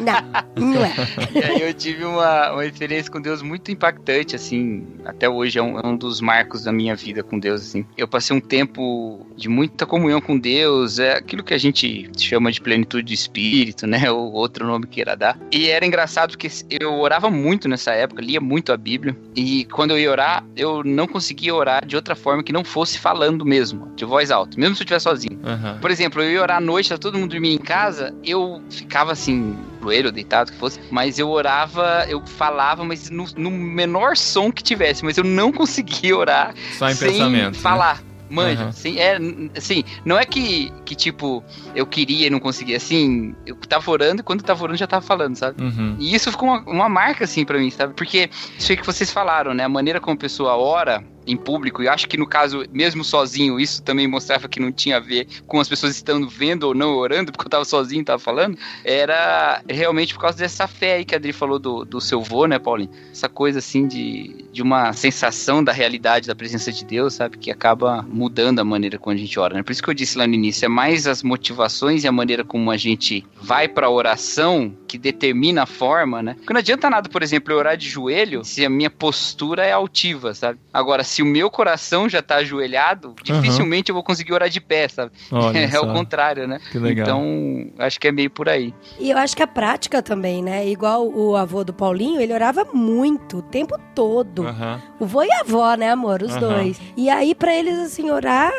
[0.00, 0.92] Não, não é.
[1.34, 5.62] e aí eu tive uma, uma experiência com Deus muito impactante, assim, até hoje é
[5.62, 7.84] um, é um dos marcos da minha vida com Deus, assim.
[7.96, 12.50] Eu passei um tempo de muita comunhão com Deus, é aquilo que a gente chama
[12.50, 15.38] de plenitude de espírito, né, ou outro nome queira dar.
[15.50, 19.92] E era engraçado porque eu orava muito nessa época, lia muito a Bíblia, e quando
[19.92, 23.92] eu ia orar, eu não conseguia orar de outra forma que não fosse falando mesmo,
[23.96, 25.38] de voz alta, mesmo se eu estiver sozinho.
[25.44, 25.78] Aham.
[25.80, 29.12] Por exemplo, eu ia orar à noite, tá todo mundo dormia em casa, eu ficava
[29.12, 34.50] assim, joelho, deitado, que fosse, mas eu orava, eu falava, mas no, no menor som
[34.50, 37.52] que tivesse, mas eu não conseguia orar Só em sem né?
[37.52, 38.02] falar.
[38.32, 38.72] Manja, Aham.
[38.72, 39.18] sem, é,
[39.54, 41.44] assim, não é que, que, tipo,
[41.74, 44.86] eu queria e não conseguia, assim, eu tava orando e quando eu tava orando já
[44.86, 45.62] tava falando, sabe?
[45.62, 45.96] Uhum.
[45.98, 47.92] E isso ficou uma, uma marca, assim, pra mim, sabe?
[47.92, 49.64] Porque isso aí que vocês falaram, né?
[49.64, 53.58] A maneira como a pessoa ora em público, e acho que no caso, mesmo sozinho,
[53.58, 56.94] isso também mostrava que não tinha a ver com as pessoas estando vendo ou não
[56.94, 61.04] orando, porque eu tava sozinho e tava falando, era realmente por causa dessa fé aí
[61.04, 62.90] que a Adri falou do, do seu vô, né, Paulinho?
[63.10, 67.38] Essa coisa, assim, de, de uma sensação da realidade da presença de Deus, sabe?
[67.38, 69.62] Que acaba mudando a maneira como a gente ora, né?
[69.62, 72.44] Por isso que eu disse lá no início, é mais as motivações e a maneira
[72.44, 76.34] como a gente vai pra oração que determina a forma, né?
[76.34, 79.72] Porque não adianta nada, por exemplo, eu orar de joelho se a minha postura é
[79.72, 80.58] altiva, sabe?
[80.72, 84.88] Agora, se o meu coração já tá ajoelhado, dificilmente eu vou conseguir orar de pé,
[84.88, 85.12] sabe?
[85.30, 85.82] Olha é só.
[85.84, 86.58] o contrário, né?
[86.70, 87.04] Que legal.
[87.06, 88.74] Então, acho que é meio por aí.
[88.98, 90.66] E eu acho que a prática também, né?
[90.68, 94.46] Igual o avô do Paulinho, ele orava muito, o tempo todo.
[94.46, 94.80] Aham.
[94.98, 96.22] O vô e a avó, né, amor?
[96.22, 96.40] Os Aham.
[96.40, 96.80] dois.
[96.96, 98.52] E aí, pra eles, assim, orar.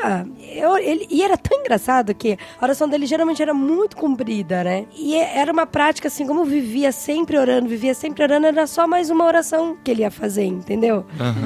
[0.56, 4.86] eu- ele, e era tão engraçado que a oração dele geralmente era muito comprida, né?
[4.95, 8.86] E é- era uma prática, assim, como vivia sempre orando, vivia sempre orando, era só
[8.88, 11.06] mais uma oração que ele ia fazer, entendeu?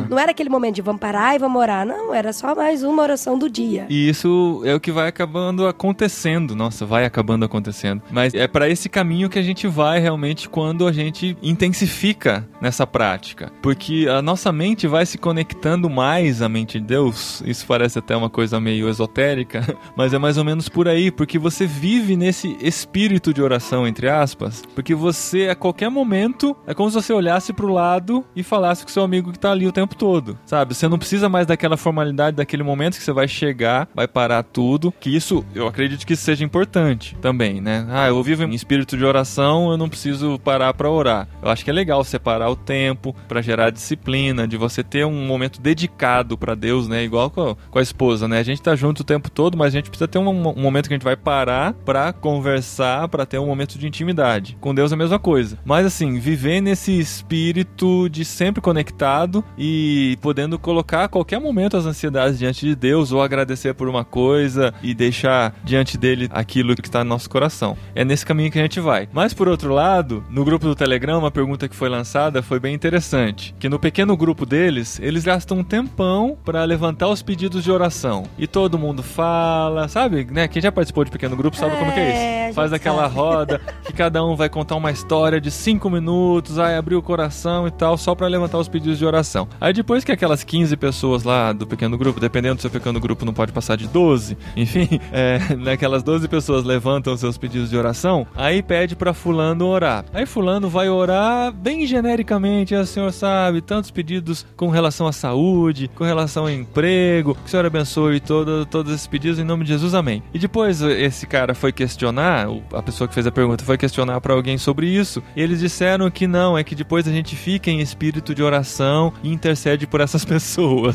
[0.09, 1.85] Não era aquele momento de vamos parar e vamos orar.
[1.85, 3.85] Não, era só mais uma oração do dia.
[3.89, 6.55] E isso é o que vai acabando acontecendo.
[6.55, 8.01] Nossa, vai acabando acontecendo.
[8.11, 12.85] Mas é para esse caminho que a gente vai realmente quando a gente intensifica nessa
[12.85, 13.51] prática.
[13.61, 17.41] Porque a nossa mente vai se conectando mais à mente de Deus.
[17.45, 19.61] Isso parece até uma coisa meio esotérica,
[19.95, 21.11] mas é mais ou menos por aí.
[21.11, 24.63] Porque você vive nesse espírito de oração, entre aspas.
[24.73, 28.89] Porque você, a qualquer momento, é como se você olhasse pro lado e falasse com
[28.89, 30.37] seu amigo que tá ali o tempo todo.
[30.45, 30.73] Sabe?
[30.73, 34.93] Você não precisa mais daquela formalidade daquele momento que você vai chegar, vai parar tudo.
[34.99, 37.85] Que isso, eu acredito que seja importante também, né?
[37.89, 41.27] Ah, eu vivo em espírito de oração, eu não preciso parar pra orar.
[41.41, 45.25] Eu acho que é legal separar o tempo pra gerar disciplina, de você ter um
[45.25, 47.03] momento dedicado pra Deus, né?
[47.03, 48.39] Igual com a, com a esposa, né?
[48.39, 50.87] A gente tá junto o tempo todo, mas a gente precisa ter um, um momento
[50.87, 54.57] que a gente vai parar pra conversar, pra ter um momento de intimidade.
[54.59, 55.57] Com Deus é a mesma coisa.
[55.65, 61.85] Mas assim, viver nesse espírito de sempre conectado e podendo colocar a qualquer momento as
[61.85, 66.87] ansiedades diante de Deus ou agradecer por uma coisa e deixar diante dele aquilo que
[66.87, 67.77] está no nosso coração.
[67.95, 69.07] É nesse caminho que a gente vai.
[69.11, 72.73] Mas por outro lado, no grupo do Telegram, uma pergunta que foi lançada foi bem
[72.73, 77.71] interessante, que no pequeno grupo deles, eles gastam um tempão para levantar os pedidos de
[77.71, 78.23] oração.
[78.37, 80.47] E todo mundo fala, sabe, né?
[80.47, 82.55] Quem já participou de pequeno grupo sabe como que é É, a isso.
[82.55, 83.15] Faz aquela sabe.
[83.15, 87.67] roda que cada um vai contar uma história de cinco minutos, aí abrir o coração
[87.67, 89.47] e tal, só para levantar os pedidos de oração.
[89.59, 93.25] Aí depois que aquelas 15 pessoas lá do pequeno grupo, dependendo do seu pequeno grupo,
[93.25, 98.25] não pode passar de 12, enfim, é, naquelas 12 pessoas levantam seus pedidos de oração,
[98.35, 100.03] aí pede para fulano orar.
[100.13, 105.89] Aí fulano vai orar bem genericamente, ah, senhor sabe, tantos pedidos com relação à saúde,
[105.95, 109.69] com relação ao emprego, que o senhor abençoe todo, todos esses pedidos em nome de
[109.69, 110.23] Jesus, amém.
[110.33, 114.19] E depois esse cara foi questionar, o- a pessoa que fez a pergunta foi questionar
[114.21, 117.69] para alguém sobre isso, e eles disseram que não, é que depois a gente fica
[117.69, 120.47] em espírito de oração e intercede por essas pessoas,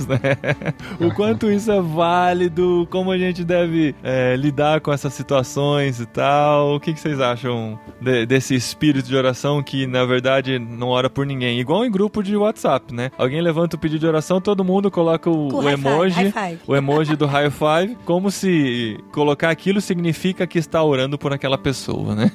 [0.06, 0.18] né?
[1.00, 6.06] o quanto isso é válido, como a gente deve é, lidar com essas situações e
[6.06, 6.74] tal.
[6.76, 11.08] O que, que vocês acham de- desse espírito de oração que, na verdade, não ora
[11.08, 11.58] por ninguém?
[11.60, 13.10] Igual em grupo de WhatsApp, né?
[13.18, 16.60] Alguém levanta o pedido de oração, todo mundo coloca o, o emoji, high five.
[16.66, 21.58] o emoji do high five, como se colocar aquilo significa que está orando por aquela
[21.58, 22.32] pessoa, né?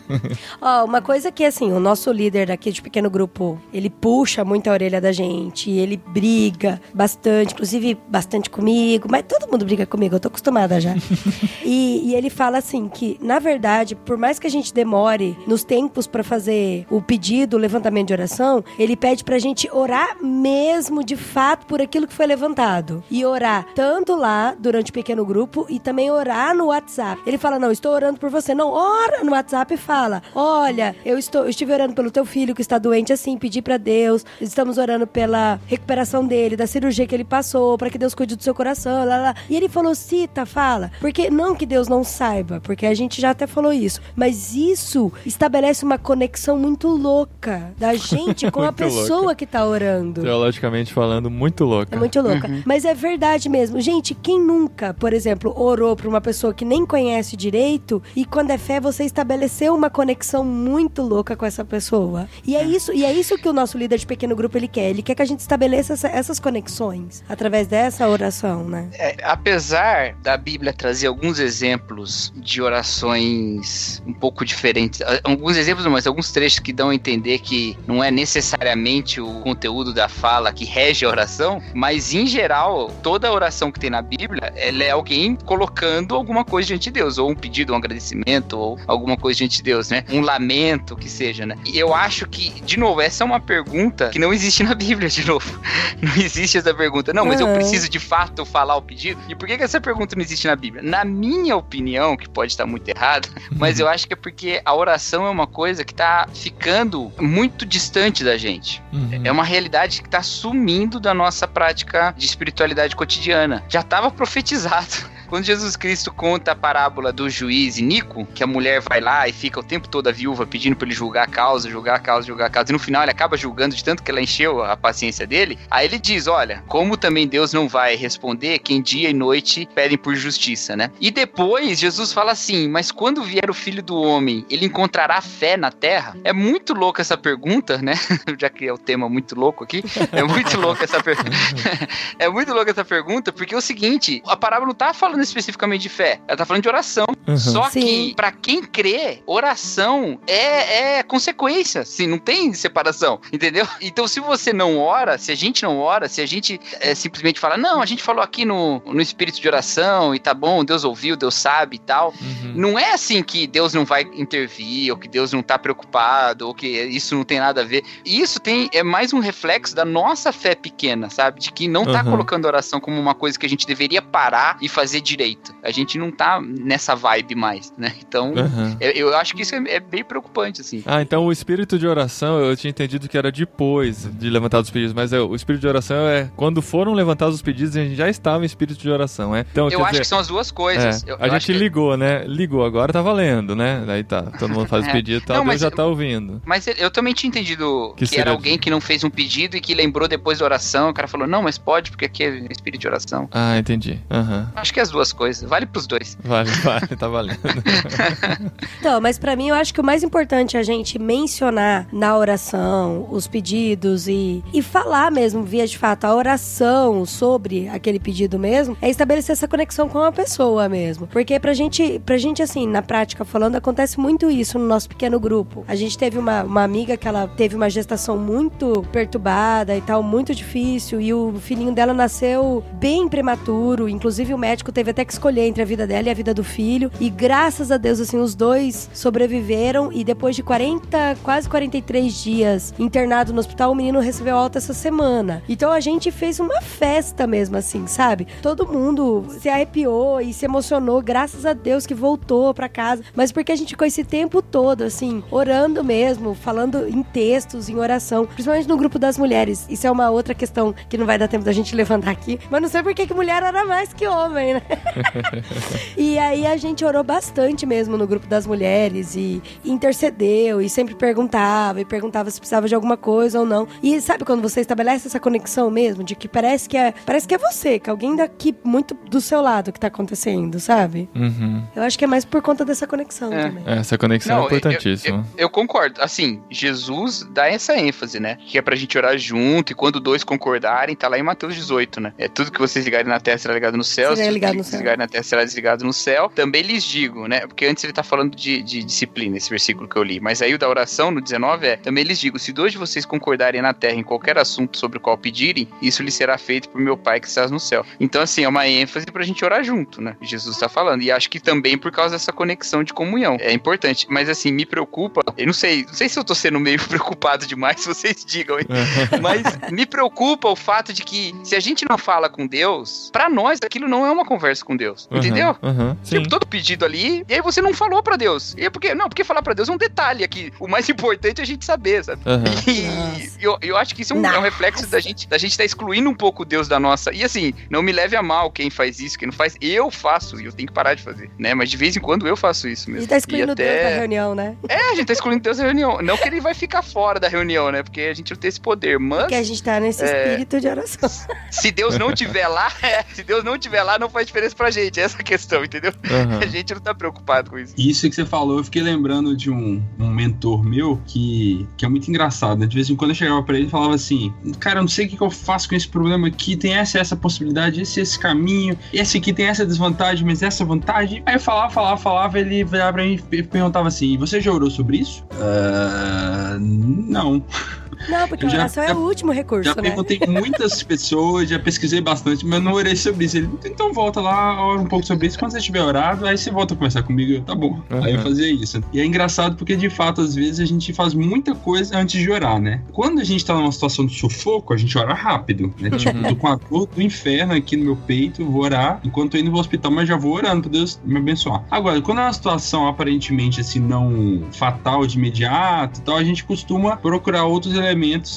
[0.62, 4.68] Ó, uma coisa que, assim, o nosso líder daqui de pequeno grupo, ele puxa muito
[4.70, 10.15] a orelha da gente, ele briga bastante, inclusive bastante comigo, mas todo mundo briga comigo,
[10.15, 10.95] eu tô acostumada já.
[11.63, 15.63] e, e ele fala assim que, na verdade, por mais que a gente demore nos
[15.63, 21.03] tempos pra fazer o pedido, o levantamento de oração, ele pede pra gente orar mesmo,
[21.03, 23.03] de fato, por aquilo que foi levantado.
[23.09, 27.22] E orar tanto lá, durante o pequeno grupo, e também orar no WhatsApp.
[27.26, 28.53] Ele fala, não, estou orando por você.
[28.53, 32.55] Não, ora no WhatsApp e fala, olha, eu estou, eu estive orando pelo teu filho
[32.55, 37.10] que está doente assim, pedi pra Deus, estamos orando pela recuperação dele, da cirurgia jeito
[37.10, 39.36] que ele passou, para que Deus cuide do seu coração, lá, lá.
[39.50, 40.91] E ele falou, cita, fala.
[41.00, 45.12] Porque não que Deus não saiba, porque a gente já até falou isso, mas isso
[45.26, 49.36] estabelece uma conexão muito louca da gente com a pessoa louca.
[49.36, 50.22] que tá orando.
[50.22, 51.95] Teologicamente falando, muito louca.
[51.95, 52.50] É muito louca.
[52.66, 53.80] Mas é verdade mesmo.
[53.80, 58.52] Gente, quem nunca, por exemplo, orou pra uma pessoa que nem conhece direito e quando
[58.52, 62.28] é fé você estabeleceu uma conexão muito louca com essa pessoa.
[62.45, 64.89] E é isso, e é isso que o nosso líder de pequeno grupo ele quer.
[64.89, 66.87] Ele quer que a gente estabeleça essa- essas conexões
[67.28, 68.90] através dessa oração, né?
[68.94, 76.08] É, apesar da Bíblia trazer alguns exemplos de orações um pouco diferentes, alguns exemplos, mas
[76.08, 80.66] alguns trechos que dão a entender que não é necessariamente o conteúdo da fala que
[80.66, 85.36] rege a oração, mas em geral, toda oração que tem na Bíblia, ela é alguém
[85.36, 89.58] colocando alguma coisa diante de Deus, ou um pedido, um agradecimento, ou alguma coisa diante
[89.58, 90.04] de Deus, né?
[90.10, 91.56] Um lamento, que seja, né?
[91.66, 95.10] E eu acho que, de novo, essa é uma pergunta que não existe na Bíblia,
[95.10, 95.60] de novo.
[96.02, 97.14] Não existe essa pergunta.
[97.14, 97.56] Não, mas eu Aham.
[97.56, 99.20] preciso de fato falar o pedido?
[99.28, 100.84] E por que, que essa pergunta não existe na Bíblia?
[100.84, 104.74] Na minha opinião, que pode estar muito errada, mas eu acho que é porque a
[104.74, 108.82] oração é uma coisa que tá ficando muito distante da gente.
[108.94, 109.22] Uhum.
[109.24, 113.64] É uma realidade que tá sumindo da nossa prática de espiritualidade cotidiana.
[113.68, 115.16] Já estava profetizado.
[115.28, 119.34] Quando Jesus Cristo conta a parábola do juiz Nico, que a mulher vai lá e
[119.34, 122.26] fica o tempo todo a viúva pedindo para ele julgar a causa, julgar a causa,
[122.26, 124.78] julgar a causa, e no final ele acaba julgando de tanto que ela encheu a
[124.78, 129.14] paciência dele, aí ele diz: Olha, como também Deus não vai responder quem dia e
[129.14, 130.90] noite pedem por justiça, né?
[131.00, 135.58] E depois Jesus fala assim: Mas quando vier o filho do homem, ele encontrará fé
[135.58, 136.16] na terra?
[136.24, 137.96] É muito louca essa pergunta, né?
[138.40, 141.32] Já que é o tema muito louco aqui, é muito louca essa pergunta.
[142.18, 145.82] é muito louca essa pergunta, porque é o seguinte: a parábola não tá falando especificamente
[145.82, 147.05] de fé, ela tá falando de oração.
[147.28, 147.38] Uhum.
[147.38, 147.82] Só Sim.
[147.82, 153.68] que, pra quem crê, oração é, é consequência, sim, não tem separação, entendeu?
[153.82, 157.39] Então, se você não ora, se a gente não ora, se a gente é, simplesmente
[157.39, 160.84] fala, não, a gente falou aqui no, no espírito de oração e tá bom, Deus
[160.84, 162.53] ouviu, Deus sabe e tal, Uhum.
[162.55, 166.53] não é assim que Deus não vai intervir, ou que Deus não tá preocupado, ou
[166.53, 167.84] que isso não tem nada a ver.
[168.05, 171.39] Isso tem é mais um reflexo da nossa fé pequena, sabe?
[171.39, 172.11] De que não tá Uhum.
[172.11, 175.53] colocando oração como uma coisa que a gente deveria parar e fazer direito.
[175.64, 177.93] A gente não tá nessa vibe mais, né?
[178.08, 178.78] Então, Uhum.
[178.80, 180.84] eu, eu acho que isso é, é bem preocupante, assim.
[180.86, 184.72] Ah, então o espírito de oração eu tinha entendido que era depois de levantados os
[184.74, 187.95] pedidos, mas é, o espírito de oração é quando foram levantados os pedidos a gente
[187.95, 189.45] já estava em espírito de oração, é?
[189.51, 191.03] Então, Eu acho dizer, que são as duas coisas.
[191.03, 192.24] é, Eu- a eu gente que- ligou, né?
[192.26, 193.84] Ligou, agora tá valendo, né?
[193.86, 194.91] Daí tá, todo mundo faz o É.
[194.93, 196.41] pedido e tal, Não, Deus mas já eu- tá ouvindo.
[196.45, 199.62] Mas eu também tinha entendido Que que, era alguém que não fez um pedido e
[199.62, 200.89] que lembrou depois da oração.
[200.89, 203.28] O cara falou, não, mas pode, porque aqui é espírito de oração.
[203.32, 203.99] Ah, entendi.
[204.10, 204.51] Aham.
[204.55, 205.48] Acho que as duas coisas.
[205.48, 206.18] Vale pros dois.
[206.24, 207.39] Vale, vale, tá valendo.
[208.80, 212.18] Então, mas pra mim eu acho que o mais importante é a gente mencionar na
[212.18, 218.38] oração os pedidos e, e falar mesmo, via de fato, a oração sobre aquele pedido
[218.38, 221.08] mesmo, é estabelecer essa conexão com a pessoa mesmo.
[221.08, 225.20] Porque pra gente, pra gente assim, na prática falando, acontece muito isso no nosso pequeno
[225.20, 225.66] grupo.
[225.68, 230.02] A gente teve uma, uma amiga que ela teve uma gestação muito perturbada e tal,
[230.02, 235.14] muito difícil, e o filhinho dela nasceu bem prematuro, inclusive o médico teve até que
[235.14, 238.18] escolher entre a vida dela e a vida do filho, e graças a Deus, assim,
[238.18, 244.00] os dois sobreviveram, e depois de 40, quase 43 dias internado no hospital, o menino
[244.00, 245.44] recebeu alta essa semana.
[245.48, 248.28] Então a gente fez uma festa mesmo, assim, sabe?
[248.42, 253.32] Todo mundo se arrepiou e se emocionou, graças a Deus que voltou pra casa, mas
[253.32, 258.26] porque a gente ficou esse tempo todo, assim, orando mesmo, falando em textos, em oração,
[258.26, 259.66] principalmente no grupo das mulheres.
[259.70, 262.62] Isso é uma outra questão que não vai dar tempo da gente levantar aqui, mas
[262.62, 264.62] não sei por que mulher ora mais que homem, né?
[265.98, 270.96] e aí a gente orou bastante mesmo no grupo das mulheres e intercedeu e sempre
[270.96, 273.68] perguntava e perguntava se precisava de alguma coisa ou não.
[273.82, 277.36] E sabe quando você estabelece essa conexão mesmo de que parece que é, parece que
[277.36, 281.10] é você, que alguém daqui muito do seu lado que tá acontecendo, sabe?
[281.16, 281.64] Uhum.
[281.76, 283.44] Eu acho que é mais por conta dessa conexão É.
[283.50, 283.64] também.
[283.66, 285.26] Essa conexão é Não, eu- importantíssima.
[285.36, 286.02] Eu, eu concordo.
[286.02, 288.38] Assim, Jesus dá essa ênfase, né?
[288.48, 292.00] Que é pra gente orar junto e quando dois concordarem, tá lá em Mateus 18,
[292.00, 292.14] né?
[292.18, 294.97] É tudo que vocês ligarem na terra será ligado no céu, Será se ligado ligarem
[294.97, 296.32] na terra será desligado no céu.
[296.34, 297.41] Também lhes digo, né?
[297.41, 300.20] Porque antes ele tá falando de, de disciplina, esse versículo que eu li.
[300.20, 303.05] Mas aí o da oração, no 19, é: Também lhes digo, se dois de vocês
[303.05, 306.82] concordarem na terra em qualquer assunto sobre o qual pedirem, isso lhe será feito por
[306.82, 307.86] meu Pai que estás no céu.
[307.99, 310.15] Então, assim, é uma ênfase pra gente orar junto, né?
[310.22, 311.01] Jesus tá falando.
[311.01, 313.38] E acho que também por causa dessa conexão de comunhão.
[313.39, 314.07] É importante.
[314.09, 315.22] Mas, assim, me preocupa.
[315.38, 318.65] Eu não sei, não sei se eu tô sendo meio preocupado demais, vocês digam, hein?
[319.22, 323.30] Mas me preocupa o fato de que se a gente não fala com Deus, pra
[323.30, 325.08] nós aquilo não é uma conversa conversa com Deus.
[325.12, 325.55] Uhum, Entendeu?
[325.62, 326.18] uhum, sim.
[326.18, 328.53] Tipo, todo pedido ali, e aí você não falou pra Deus.
[328.58, 330.51] E é porque, não, porque falar pra Deus é um detalhe aqui.
[330.60, 332.22] O mais importante é a gente saber, sabe?
[332.26, 332.43] Uhum.
[332.68, 335.58] E eu, eu acho que isso é um, é um reflexo da gente, da gente
[335.58, 337.14] tá excluindo um pouco Deus da nossa.
[337.14, 339.55] E assim, não me leve a mal quem faz isso, quem não faz.
[339.62, 341.53] Eu faço e eu tenho que parar de fazer, né?
[341.53, 343.01] Mas de vez em quando eu faço isso A mesmo.
[343.01, 344.55] gente tá excluindo E Deus da até- reunião, né?
[344.70, 345.99] É, a gente tá excluindo Deus da reunião.
[346.01, 347.84] Não que ele vai ficar fora da reunião, né?
[347.84, 348.99] Porque a gente não tem esse poder.
[348.99, 350.24] Mas Porque a gente tá nesse É.
[350.30, 351.10] espírito de oração.
[351.51, 354.72] se Deus não tiver lá, é, se Deus não tiver lá, não faz diferença pra
[354.72, 355.00] gente.
[355.00, 355.91] Essa a questão, entendeu?
[355.91, 356.39] Uhum.
[356.41, 357.74] A gente não tá preocupado com isso.
[357.78, 361.89] Isso que você falou, eu fiquei lembrando de um, um mentor meu que, que é
[361.89, 362.66] muito engraçado, né?
[362.66, 365.06] De vez em quando eu chegava pra ele e falava assim: Cara, eu não sei
[365.06, 368.00] o que, que eu faço com esse problema aqui, tem essa e essa possibilidade, esse
[368.00, 371.22] e esse caminho, esse aqui tem essa desvantagem, mas essa vantagem.
[371.26, 374.52] Aí eu falava, falava, falava, ele virava pra mim e perguntava assim: "E Você já
[374.52, 375.24] orou sobre isso?
[375.39, 377.43] Ah, não.
[378.10, 379.82] Não, porque Eu a já- oração é já- o último recurso, Já né?
[379.84, 383.38] perguntei com muitas pessoas, já pesquisei bastante, mas não orei sobre isso.
[383.38, 385.38] Ele, então volta lá, ora um pouco sobre isso.
[385.39, 387.32] Quando você tiver orado, aí você volta a conversar comigo.
[387.34, 387.82] Eu, tá bom.
[387.89, 388.04] Uhum.
[388.04, 388.82] Aí eu fazia isso.
[388.93, 392.30] E é engraçado porque, de fato, às vezes a gente faz muita coisa antes de
[392.32, 392.82] orar, né?
[392.91, 395.89] Quando a gente tá numa situação de sufoco, a gente ora rápido, né?
[395.98, 399.00] Tipo, tô com a dor do inferno aqui no meu peito, vou orar.
[399.04, 401.64] Enquanto tô indo pro hospital, mas já vou orando pra Deus me abençoar.
[401.70, 406.43] Agora, quando é uma situação aparentemente assim, não fatal de imediato e tal, a gente
[406.43, 407.87] costuma procurar outros elementos,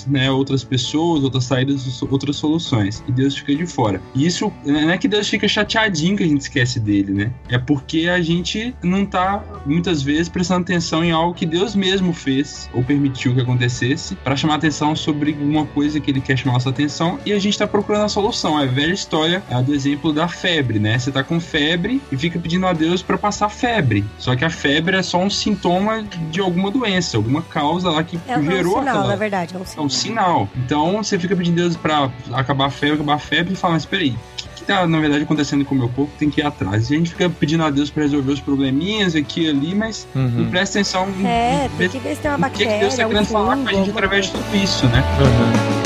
[0.06, 0.30] né?
[0.30, 3.02] Outras pessoas, outras saídas, outras soluções.
[3.08, 4.00] E Deus fica de fora.
[4.14, 7.32] E isso não é que Deus fica chateadinho que a gente esquece dele, né?
[7.48, 12.12] É porque a gente não tá, muitas vezes, prestando atenção em algo que Deus mesmo
[12.12, 16.54] fez ou permitiu que acontecesse para chamar atenção sobre alguma coisa que ele quer chamar
[16.54, 18.58] nossa atenção e a gente tá procurando a solução.
[18.58, 20.98] É a velha história é a do exemplo da febre, né?
[20.98, 24.04] Você tá com febre e fica pedindo a Deus para passar febre.
[24.18, 28.18] Só que a febre é só um sintoma de alguma doença, alguma causa lá que
[28.28, 29.39] É um gerou sinal, aquela na verdade.
[29.54, 29.84] É um é sinal.
[29.84, 30.48] um sinal.
[30.56, 33.74] Então você fica pedindo a Deus pra acabar a febre, acabar a febre e fala,
[33.74, 36.12] mas peraí, o que, que tá na verdade acontecendo com o meu corpo?
[36.18, 36.90] Tem que ir atrás.
[36.90, 40.06] E a gente fica pedindo a Deus pra resolver os probleminhas aqui e ali, mas
[40.14, 40.50] não Uhum.
[40.50, 42.94] presta atenção É, em tem que ver se tem uma o que, que bactéria, Deus
[42.96, 45.02] tá um querendo falar com a gente através de tudo isso, né?
[45.20, 45.79] Uhum.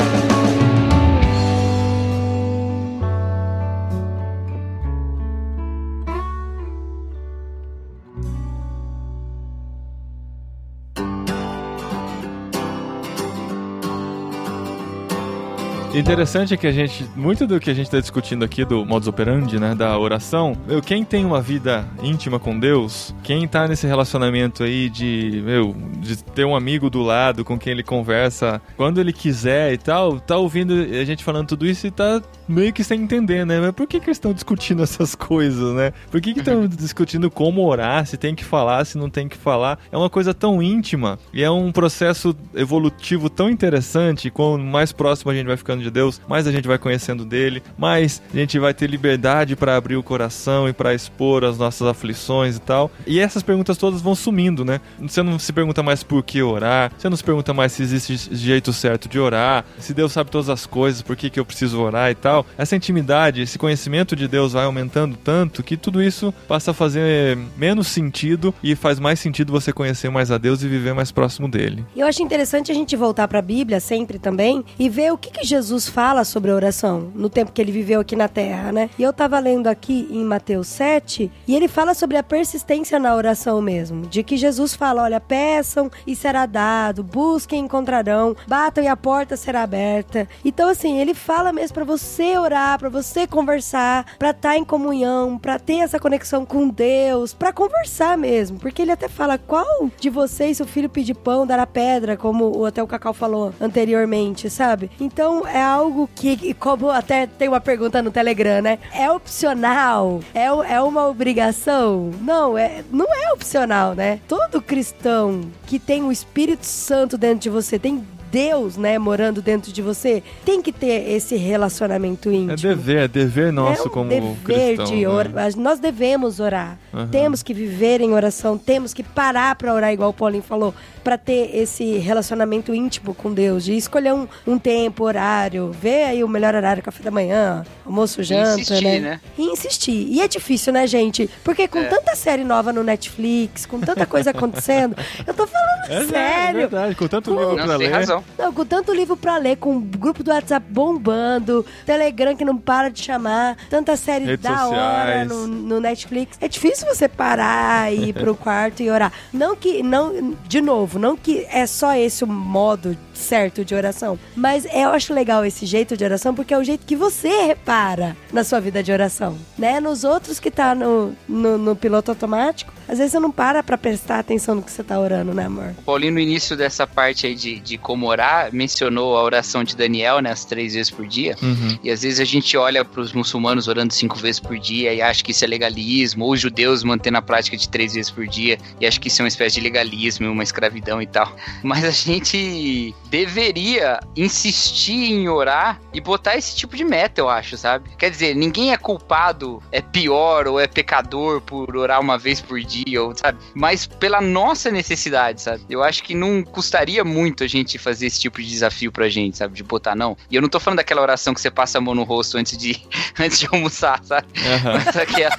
[15.97, 19.07] Interessante é que a gente, muito do que a gente está discutindo aqui do modus
[19.07, 23.87] operandi, né, da oração, meu, quem tem uma vida íntima com Deus, quem tá nesse
[23.87, 28.99] relacionamento aí de, meu, de ter um amigo do lado com quem ele conversa quando
[28.99, 32.83] ele quiser e tal, tá ouvindo a gente falando tudo isso e tá meio que
[32.83, 33.59] sem entender, né?
[33.59, 35.93] Mas por que que eles estão discutindo essas coisas, né?
[36.11, 39.37] Por que que estão discutindo como orar, se tem que falar, se não tem que
[39.37, 39.79] falar?
[39.91, 45.31] É uma coisa tão íntima e é um processo evolutivo tão interessante, quanto mais próximo
[45.31, 48.59] a gente vai ficando de Deus, mais a gente vai conhecendo dele, mais a gente
[48.59, 52.91] vai ter liberdade para abrir o coração e para expor as nossas aflições e tal.
[53.05, 54.79] E essas perguntas todas vão sumindo, né?
[54.99, 58.35] Você não se pergunta mais por que orar, você não se pergunta mais se existe
[58.35, 61.79] jeito certo de orar, se Deus sabe todas as coisas, por que, que eu preciso
[61.81, 62.34] orar e tal.
[62.57, 67.37] Essa intimidade, esse conhecimento de Deus vai aumentando tanto que tudo isso passa a fazer
[67.57, 71.47] menos sentido e faz mais sentido você conhecer mais a Deus e viver mais próximo
[71.47, 71.85] dele.
[71.95, 75.17] E eu acho interessante a gente voltar para a Bíblia sempre também e ver o
[75.17, 78.71] que, que Jesus fala sobre a oração no tempo que ele viveu aqui na Terra,
[78.71, 78.89] né?
[78.97, 83.15] E eu tava lendo aqui em Mateus 7 e ele fala sobre a persistência na
[83.15, 88.83] oração mesmo, de que Jesus fala, olha, peçam e será dado, busquem e encontrarão, batam
[88.83, 90.27] e a porta será aberta.
[90.43, 95.37] Então assim, ele fala mesmo para você orar, para você conversar, para estar em comunhão,
[95.37, 100.09] para ter essa conexão com Deus, para conversar mesmo, porque ele até fala qual de
[100.09, 104.89] vocês o filho pedir pão dará pedra, como até o Cacau falou anteriormente, sabe?
[104.99, 108.79] Então é algo que, como até tem uma pergunta no Telegram, né?
[108.93, 110.19] É opcional?
[110.33, 112.11] É, é uma obrigação?
[112.21, 114.19] Não, é, não é opcional, né?
[114.27, 118.05] Todo cristão que tem o Espírito Santo dentro de você, tem
[118.35, 122.51] Deus, né, morando dentro de você, tem que ter esse relacionamento íntimo.
[122.51, 124.85] É dever, é dever nosso é um como dever cristão.
[124.87, 125.07] de né?
[125.07, 125.55] orar.
[125.57, 126.77] Nós devemos orar.
[126.93, 127.07] Aham.
[127.07, 131.17] Temos que viver em oração, temos que parar para orar, igual o Paulinho falou, para
[131.17, 136.27] ter esse relacionamento íntimo com Deus, de escolher um, um tempo, horário, ver aí o
[136.27, 138.99] melhor horário, café da manhã, almoço, janta, insistir, né?
[138.99, 139.21] né?
[139.37, 140.07] E insistir.
[140.09, 141.29] E é difícil, né, gente?
[141.41, 141.85] Porque com É.
[141.85, 144.93] tanta série nova no Netflix, com tanta coisa acontecendo,
[145.25, 146.57] eu tô falando É, sério.
[146.61, 147.91] É verdade, com tanto Com- livro pra tem ler.
[147.93, 148.24] razão.
[148.37, 152.57] Não, com tanto livro pra ler, com um grupo do WhatsApp bombando, Telegram que não
[152.57, 156.37] para de chamar, tanta série Redes da hora no, no Netflix.
[156.41, 159.11] É difícil você parar e ir pro quarto e orar.
[159.31, 164.17] Não que, não, de novo, não que é só esse o modo certo de oração.
[164.35, 168.15] Mas eu acho legal esse jeito de oração porque é o jeito que você repara
[168.31, 169.79] na sua vida de oração, né?
[169.79, 173.77] Nos outros que tá no, no, no piloto automático, às vezes você não para pra
[173.77, 175.73] prestar atenção no que você tá orando, né, amor?
[175.85, 180.19] Paulinho, no início dessa parte aí de, de como orar, mencionou a oração de Daniel,
[180.19, 181.35] né, as três vezes por dia.
[181.41, 181.77] Uhum.
[181.83, 185.01] E às vezes a gente olha para os muçulmanos orando cinco vezes por dia e
[185.01, 188.27] acha que isso é legalismo, ou os judeus mantendo a prática de três vezes por
[188.27, 191.35] dia e acha que isso é uma espécie de legalismo, uma escravidão e tal.
[191.63, 197.57] Mas a gente deveria insistir em orar e botar esse tipo de meta, eu acho,
[197.57, 197.89] sabe?
[197.97, 202.59] Quer dizer, ninguém é culpado, é pior ou é pecador por orar uma vez por
[202.59, 203.37] dia, ou, sabe?
[203.53, 205.63] Mas pela nossa necessidade, sabe?
[205.69, 209.37] Eu acho que não custaria muito a gente fazer esse tipo de desafio pra gente,
[209.37, 209.55] sabe?
[209.55, 210.17] De botar não.
[210.29, 212.57] E eu não tô falando daquela oração que você passa a mão no rosto antes
[212.57, 212.81] de,
[213.19, 214.27] antes de almoçar, sabe?
[214.37, 214.73] Aham.
[214.85, 215.35] Mas aquela,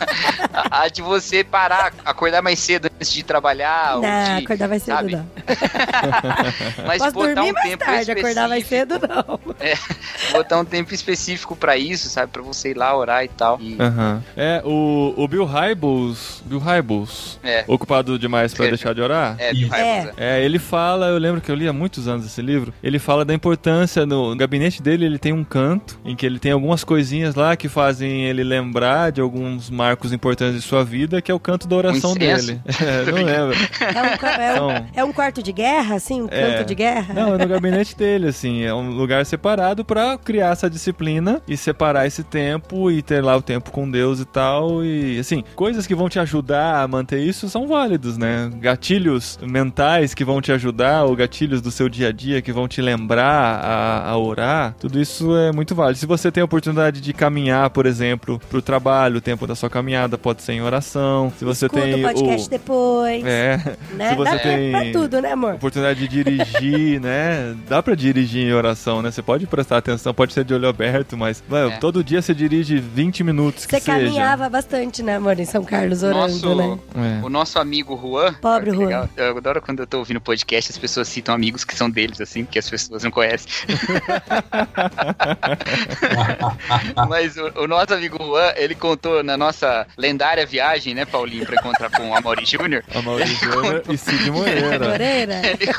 [0.53, 3.97] a, a de você parar, acordar mais cedo antes de trabalhar.
[3.97, 5.17] ou Não, de, acordar mais cedo sabe?
[5.17, 5.31] não.
[6.87, 9.41] Mas Posso botar dormir um tempo tarde, acordar mais específico, cedo não.
[10.33, 12.33] Botar um tempo específico pra isso, sabe?
[12.33, 13.59] Pra você ir lá orar e tal.
[13.61, 14.23] E, Aham.
[14.37, 17.65] É, o, o Bill Hybels, Bill Hybels, É.
[17.67, 18.71] ocupado demais pra Escreve.
[18.77, 19.37] deixar de orar?
[19.39, 19.71] É, Isso.
[19.71, 22.99] raiva, É, ele fala, eu lembro que eu li há muitos anos esse livro, ele
[22.99, 26.85] fala da importância, no gabinete dele ele tem um canto, em que ele tem algumas
[26.85, 31.35] coisinhas lá que fazem ele lembrar de alguns marcos importantes de sua vida, que é
[31.35, 32.47] o canto da oração incenso?
[32.49, 32.61] dele.
[32.87, 33.57] É, não lembro.
[33.81, 36.23] É um, é, um, Então- é um quarto de guerra, assim?
[36.23, 36.53] Um É.
[36.59, 37.15] canto de guerra?
[37.15, 41.57] Não, é no gabinete dele, assim, é um lugar separado pra criar essa disciplina e
[41.57, 45.87] separar esse tempo e ter lá o tempo com Deus e tal, e assim, coisas
[45.87, 48.51] que vão te ajudar a manter isso são válidos, né?
[48.61, 52.67] Gatilhos mentais que vão te ajudar, ou gatilhos do seu dia a dia que vão
[52.67, 55.99] te lembrar a, a orar, tudo isso é muito válido.
[55.99, 59.71] Se você tem a oportunidade de caminhar, por exemplo, pro trabalho, o tempo da sua
[59.71, 61.33] caminhada pode ser em oração.
[61.39, 63.25] Se você Escuta tem o podcast depois.
[63.25, 64.11] É, né?
[64.11, 65.55] se você Dá tem- pra tudo, né, amor?
[65.55, 67.36] oportunidade de dirigir, né?
[67.69, 69.11] Dá pra dirigir em oração, né?
[69.11, 71.77] Você pode prestar atenção, pode ser de olho aberto, mas mano, É.
[71.79, 73.99] todo dia você dirige 20 minutos que Você seja.
[73.99, 76.79] caminhava bastante, né, amor, em São Carlos orando, Nosso, né?
[77.21, 77.25] É.
[77.25, 78.35] O nosso amigo Juan.
[78.35, 78.85] Pobre Juan.
[78.87, 79.09] legal.
[79.17, 82.45] Eu adoro quando eu tô ouvindo podcast, as pessoas citam amigos que são deles, assim,
[82.45, 83.47] que as pessoas não conhecem.
[87.09, 91.57] Mas o, o nosso amigo Juan, ele contou na nossa lendária viagem, né, Paulinho, pra
[91.57, 92.83] encontrar com o Amaury Júnior.
[92.95, 94.89] A Maurício Júnior e Cid Moreira.
[94.89, 95.43] Moreira?
[95.47, 95.73] Ele,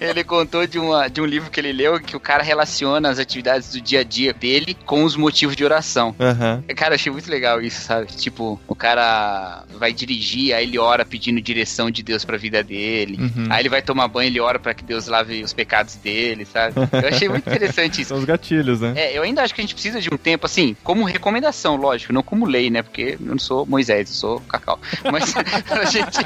[0.00, 3.18] ele contou de, uma, de um livro que ele leu que o cara relaciona as
[3.18, 6.14] atividades do dia a dia dele com os motivos de oração.
[6.18, 6.64] Aham.
[6.74, 8.06] Cara, eu achei muito legal isso, sabe?
[8.06, 13.18] Tipo, o cara vai dirigir, aí ele ora pedindo direção de Deus pra vida dele.
[13.20, 13.46] Uhum.
[13.50, 16.74] Aí ele vai tomar banho, ele ora pra que Deus lave os pecados dele, sabe?
[16.92, 18.08] Eu achei muito interessante isso.
[18.08, 18.94] São os gatilhos, né?
[18.96, 22.12] É, eu ainda acho que a gente precisa de um tempo, assim, como recomendação, lógico,
[22.12, 22.82] não como lei, né?
[22.82, 24.80] Porque eu não sou Moisés, eu sou Cacau.
[25.10, 25.34] Mas
[25.70, 26.18] a gente,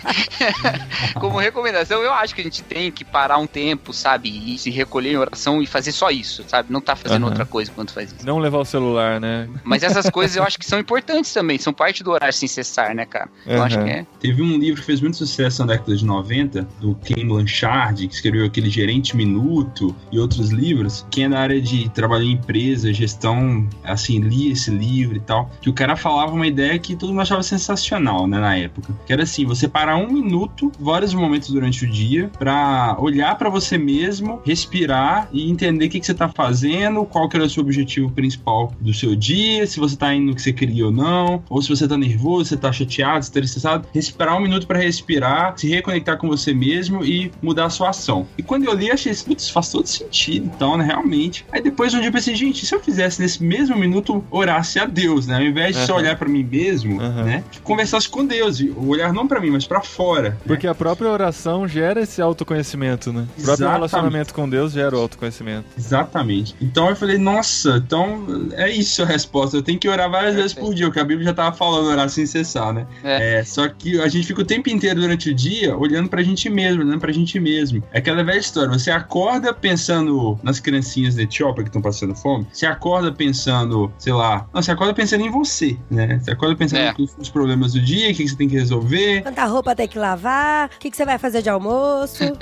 [1.19, 4.29] como recomendação, eu acho que a gente tem que parar um tempo, sabe?
[4.29, 6.73] E se recolher em oração e fazer só isso, sabe?
[6.73, 7.31] Não tá fazendo Aham.
[7.31, 8.25] outra coisa enquanto faz isso.
[8.25, 9.49] Não levar o celular, né?
[9.65, 12.95] Mas essas coisas eu acho que são importantes também, são parte do orar sem cessar,
[12.95, 13.29] né, cara?
[13.47, 14.07] Eu acho que é.
[14.21, 18.15] Teve um livro que fez muito sucesso na década de 90, do Ken Blanchard, que
[18.15, 21.05] escreveu aquele Gerente Minuto e outros livros.
[21.11, 25.51] Quem é da área de trabalho em empresa, gestão, assim, lia esse livro e tal.
[25.61, 28.95] Que o cara falava uma ideia que todo mundo achava sensacional, né, na época.
[29.07, 33.49] Que era assim, você parar um minuto, vários momentos durante o dia, pra olhar pra
[33.49, 37.51] você mesmo, respirar e entender o que, que você tá fazendo, qual que era o
[37.51, 40.93] seu objetivo principal do seu dia, se você tá indo no que você queria ou
[40.93, 44.67] não, ou se você tá nervoso, você tá chateado, você tá estressado, respirar um minuto
[44.67, 48.27] pra respirar, se reconectar com você mesmo e mudar a sua ação.
[48.37, 51.45] E quando eu li, achei isso, putz, faz todo sentido, então, né, realmente.
[51.51, 54.85] Aí depois um dia eu pensei, gente, se eu fizesse nesse mesmo minuto, orasse a
[54.85, 56.03] Deus, né, ao invés de só Aham.
[56.03, 57.25] olhar pra mim mesmo, Aham.
[57.25, 60.39] né, conversasse com Deus, e olhar não pra mim, mas pra fora.
[60.47, 63.23] Porque a própria oração gera esse autoconhecimento, né?
[63.23, 63.73] O próprio Exatamente.
[63.75, 65.67] relacionamento com Deus gera o autoconhecimento.
[65.77, 66.55] Exatamente.
[66.61, 69.57] Então eu falei, nossa, então é isso a resposta.
[69.57, 72.09] Eu tenho que orar várias vezes por dia, porque a Bíblia já tava falando orar
[72.09, 72.87] sem cessar, né?
[73.05, 73.43] É.
[73.45, 76.83] só que a gente fica o tempo inteiro durante o dia olhando pra gente mesmo,
[76.83, 77.83] olhando pra gente mesmo.
[77.93, 82.47] É aquela velha história, você acorda pensando nas criancinhas da Etiópia que estão passando fome,
[82.53, 86.21] você acorda pensando, sei lá, não, você acorda pensando em você, né?
[86.23, 86.95] Você acorda pensando É.
[87.33, 89.23] problemas do dia, o que que você tem que resolver.
[89.23, 90.71] Quanta roupa tem que lavar?
[90.75, 92.25] O que, que você vai fazer de almoço?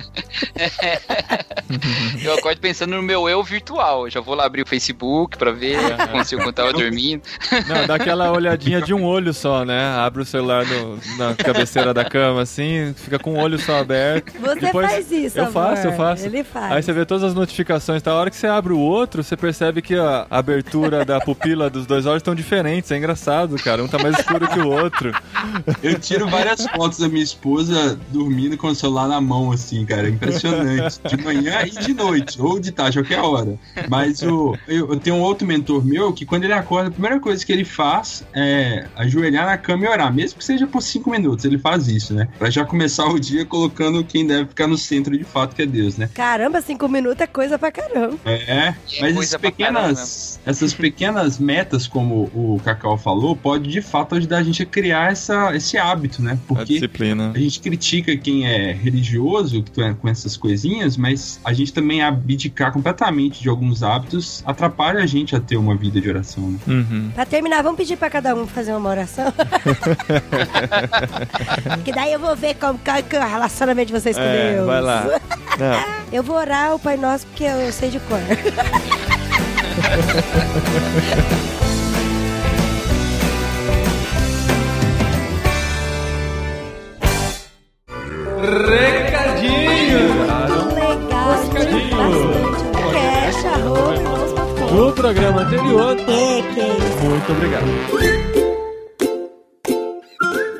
[2.22, 4.06] Eu acordo pensando no meu eu virtual.
[4.06, 6.72] Eu já vou lá abrir o Facebook pra ver o que aconteceu quando eu tava
[6.72, 7.22] dormindo.
[7.68, 9.94] Não, dá aquela olhadinha de um olho só, né?
[9.96, 14.32] Abre o celular no- na cabeceira da cama, assim, fica com o olho só aberto.
[14.40, 15.52] Você Depois- faz isso, Eu amor.
[15.52, 16.24] faço, eu faço.
[16.26, 16.72] Ele faz.
[16.72, 18.10] Aí você vê todas as notificações, tá?
[18.10, 21.86] A hora que você abre o outro, você percebe que a abertura da pupila dos
[21.86, 22.90] dois olhos estão diferentes.
[22.90, 23.82] É engraçado, cara.
[23.82, 25.12] Um tá mais escuro que o outro.
[25.82, 30.06] Eu tiro várias fotos da minha esposa dormindo com o celular na mão, assim, cara.
[30.06, 31.00] É Impressionante.
[31.06, 33.58] De manhã de noite, ou de tarde, qualquer hora.
[33.88, 37.20] Mas o, eu, eu tenho um outro mentor meu que quando ele acorda, a primeira
[37.20, 41.10] coisa que ele faz é ajoelhar na cama e orar, mesmo que seja por cinco
[41.10, 42.28] minutos, ele faz isso, né?
[42.38, 45.66] Pra já começar o dia colocando quem deve ficar no centro de fato, que é
[45.66, 46.08] Deus, né?
[46.14, 48.18] Caramba, cinco minutos é coisa pra caramba.
[48.24, 54.14] É, é mas essas pequenas, essas pequenas metas, como o Cacau falou, pode de fato
[54.14, 56.32] ajudar a gente a criar essa, esse hábito, né?
[56.32, 57.32] A Porque disciplina.
[57.34, 62.00] a gente critica quem é religioso que tá com essas coisinhas, mas a gente também
[62.02, 66.50] abdicar completamente de alguns hábitos atrapalha a gente a ter uma vida de oração.
[66.52, 66.58] Né?
[66.66, 67.10] Uhum.
[67.14, 69.32] Pra terminar, vamos pedir pra cada um fazer uma oração?
[71.84, 74.66] que daí eu vou ver como que é o relacionamento de vocês com É, Deus.
[74.66, 75.06] vai lá.
[76.12, 78.18] Eu vou orar o Pai Nosso porque eu sei de cor.
[94.90, 97.04] No programa anterior, é isso?
[97.04, 98.49] muito obrigado.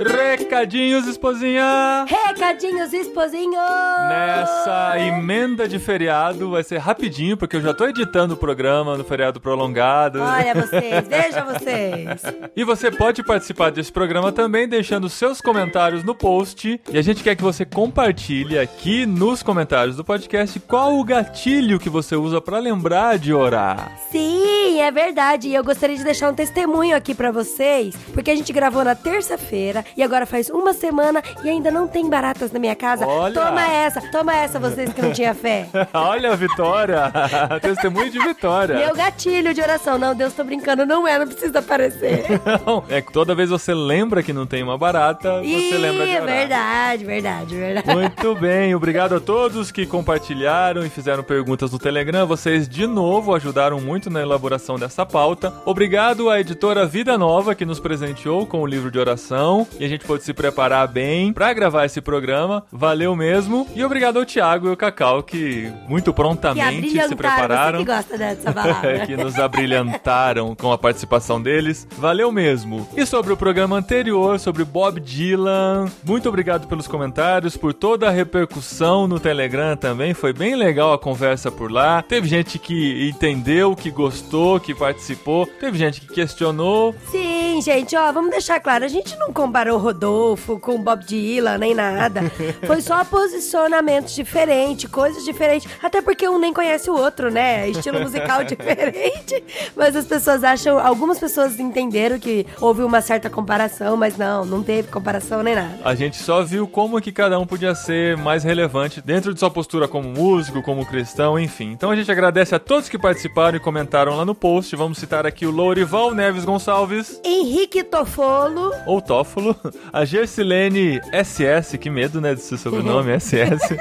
[0.02, 2.06] Recadinhos, esposinha!
[2.08, 3.60] Recadinhos, esposinho!
[4.08, 9.04] Nessa emenda de feriado vai ser rapidinho, porque eu já tô editando o programa no
[9.04, 10.22] feriado prolongado.
[10.22, 12.22] Olha vocês, veja vocês.
[12.56, 16.80] E você pode participar desse programa também deixando seus comentários no post.
[16.90, 21.78] E a gente quer que você compartilhe aqui nos comentários do podcast qual o gatilho
[21.78, 23.92] que você usa pra lembrar de orar.
[24.10, 25.48] Sim, é verdade.
[25.48, 28.94] E eu gostaria de deixar um testemunho aqui pra vocês, porque a gente gravou na
[28.94, 33.06] terça-feira e agora faz uma semana e ainda não tem baratas na minha casa.
[33.06, 33.34] Olha!
[33.34, 35.66] Toma essa, toma essa, vocês que não tinham fé.
[35.92, 37.10] Olha a vitória!
[37.60, 38.76] Testemunho de vitória.
[38.76, 39.98] Meu gatilho de oração.
[39.98, 42.24] Não, Deus, tô brincando, não é, não precisa aparecer.
[42.66, 46.06] Não, é que toda vez você lembra que não tem uma barata, você Ih, lembra
[46.06, 46.36] de é orar.
[46.36, 47.94] verdade, verdade, verdade.
[47.94, 52.26] Muito bem, obrigado a todos que compartilharam e fizeram perguntas no Telegram.
[52.26, 55.52] Vocês, de novo, ajudaram muito na elaboração dessa pauta.
[55.64, 59.66] Obrigado à editora Vida Nova, que nos presenteou com o livro de oração.
[59.80, 62.62] E a gente pôde se preparar bem pra gravar esse programa.
[62.70, 63.66] Valeu mesmo.
[63.74, 67.78] E obrigado ao Thiago e ao Cacau, que muito Que prontamente se abrilhantaram, prepararam.
[67.78, 69.06] você que gosta dessa balada.
[69.06, 71.88] que nos abrilhantaram com a participação deles.
[71.96, 72.86] Valeu mesmo.
[72.94, 78.10] E sobre o programa anterior, sobre Bob Dylan, muito obrigado pelos comentários, por toda a
[78.10, 80.12] repercussão no Telegram também.
[80.12, 82.02] Foi bem legal a conversa por lá.
[82.02, 85.46] Teve gente que entendeu, que gostou, que participou.
[85.46, 86.94] Teve gente que questionou.
[87.10, 91.74] Sim, gente, ó, vamos deixar claro, a gente não comparou Rodolfo com Bob Dylan, nem
[91.74, 92.22] nada.
[92.66, 97.68] Foi só posicionamentos diferentes, coisas diferentes, até porque um nem conhece o outro, né?
[97.68, 99.42] Estilo musical diferente.
[99.76, 104.62] Mas as pessoas acham, algumas pessoas entenderam que houve uma certa comparação, mas não, não
[104.62, 105.78] teve comparação nem nada.
[105.84, 109.50] A gente só viu como que cada um podia ser mais relevante dentro de sua
[109.50, 111.72] postura como músico, como cristão, enfim.
[111.72, 114.74] Então a gente agradece a todos que participaram e comentaram lá no post.
[114.76, 119.56] Vamos citar aqui o Lourival Neves Gonçalves, Henrique Tofolo, ou Tófolo,
[119.92, 123.76] a Gersilene SS, que medo, né, desse sobrenome, SS,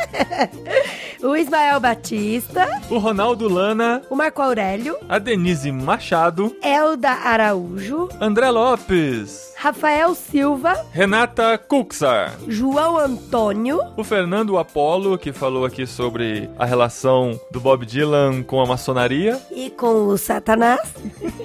[1.23, 8.49] o Ismael Batista, o Ronaldo Lana, o Marco Aurélio, a Denise Machado, Elda Araújo, André
[8.49, 16.65] Lopes, Rafael Silva, Renata Kuxar, João Antônio, o Fernando Apolo, que falou aqui sobre a
[16.65, 20.93] relação do Bob Dylan com a maçonaria, E com o Satanás.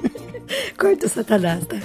[0.79, 1.77] Corta o Satanás, tá?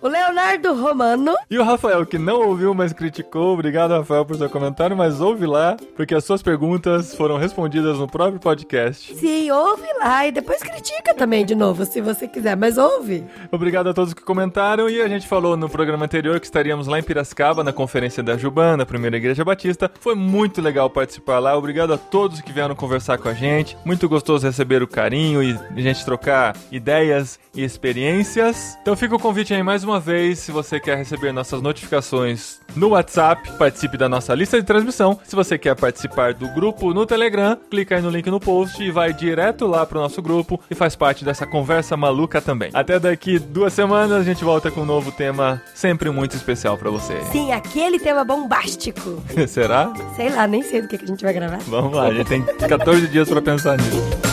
[0.00, 1.34] O Leonardo Romano.
[1.50, 3.54] E o Rafael, que não ouviu, mas criticou.
[3.54, 8.06] Obrigado, Rafael, por seu comentário, mas ouve lá, porque as suas perguntas foram respondidas no
[8.06, 9.14] próprio podcast.
[9.14, 13.24] Sim, ouve lá e depois critica também de novo, se você quiser, mas ouve.
[13.50, 14.88] Obrigado a todos que comentaram.
[14.88, 18.36] E a gente falou no programa anterior que estaríamos lá em Piracicaba, na conferência da
[18.36, 19.90] Juban, na primeira igreja batista.
[20.00, 21.56] Foi muito legal participar lá.
[21.56, 23.76] Obrigado a todos que vieram conversar com a gente.
[23.84, 28.76] Muito gostoso receber o carinho e a gente trocar ideias e experiências.
[28.82, 32.88] Então fica o convite aí mais uma vez, se você quer receber nossas notificações no
[32.88, 35.20] WhatsApp, participe da nossa lista de transmissão.
[35.22, 38.90] Se você quer participar do grupo no Telegram, clica aí no link no post e
[38.90, 42.70] vai direto lá pro nosso grupo e faz parte dessa conversa maluca também.
[42.74, 46.90] Até daqui duas semanas a gente volta com um novo tema sempre muito especial pra
[46.90, 47.20] você.
[47.30, 49.22] Sim, aquele tema bombástico.
[49.46, 49.92] Será?
[50.16, 51.58] Sei lá, nem sei do que a gente vai gravar.
[51.66, 54.27] Vamos lá, a gente tem 14 dias pra pensar nisso.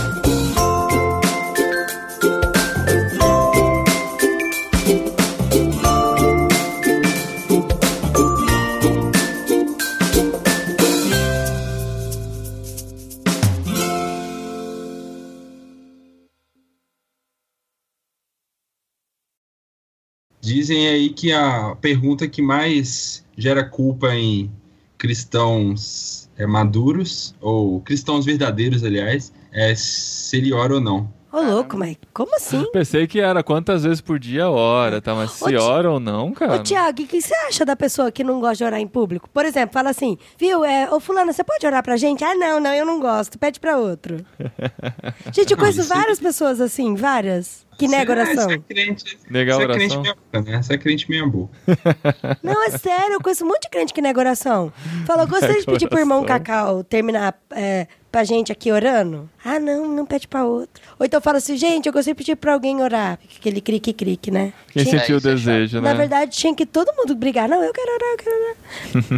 [20.55, 24.49] Dizem aí que a pergunta que mais gera culpa em,
[24.97, 31.13] cristãos é, maduros, ou cristãos verdadeiros, aliás, é se ele ora ou não.
[31.29, 32.63] Ô, louco, mas como assim?
[32.71, 35.13] Pensei que era quantas vezes por dia ora, tá?
[35.13, 36.53] Mas se Ti- ora ou não, cara.
[36.55, 39.29] Ô, Tiago, o que você acha da pessoa que não gosta de orar em público?
[39.33, 42.23] Por exemplo, fala assim, viu, é, ô fulana, você pode orar pra gente?
[42.23, 44.25] Ah, não, não, eu não gosto, pede pra outro.
[45.33, 48.49] Gente, eu conheço várias pessoas assim, várias, que Você- oração.
[48.49, 49.77] Você é crente, Negar você é oração?
[50.03, 50.61] crente meia né?
[50.61, 51.53] Você é crente meia boca.
[52.43, 54.71] Não, é sério, eu conheço um monte de crente que nega oração.
[55.05, 56.23] Falou, gostaria de pedir pro irmão.
[56.25, 59.29] Cacau terminar é, pra gente aqui orando?
[59.43, 60.81] Ah, não, não pede pra outro.
[60.97, 63.19] Ou então fala assim, gente, eu gostaria de pedir pra alguém orar.
[63.37, 64.53] Aquele crique-crique, né?
[64.71, 65.89] Quem Tinha- sentiu o é desejo, né?
[65.89, 67.49] Na verdade, tinha que todo mundo brigar.
[67.49, 68.55] Não, eu quero orar, eu quero orar.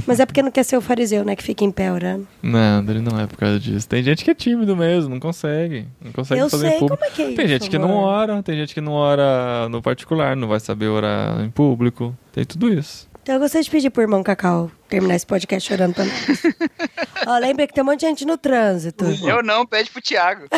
[0.07, 1.35] Mas é porque não quer ser o fariseu, né?
[1.35, 2.27] Que fica em pé orando.
[2.41, 3.87] Não, André, não é por causa disso.
[3.87, 5.85] Tem gente que é tímido mesmo, não consegue.
[6.03, 6.97] Não consegue Eu fazer sei público.
[6.97, 9.69] como é que é Tem isso, gente que não ora, tem gente que não ora
[9.69, 12.17] no particular, não vai saber orar em público.
[12.33, 13.07] Tem tudo isso.
[13.27, 16.15] Então eu gostaria de pedir pro irmão Cacau terminar esse podcast orando pra nós.
[17.27, 19.03] Ó, lembra que tem um monte de gente no trânsito.
[19.21, 20.45] Eu não, pede pro Thiago.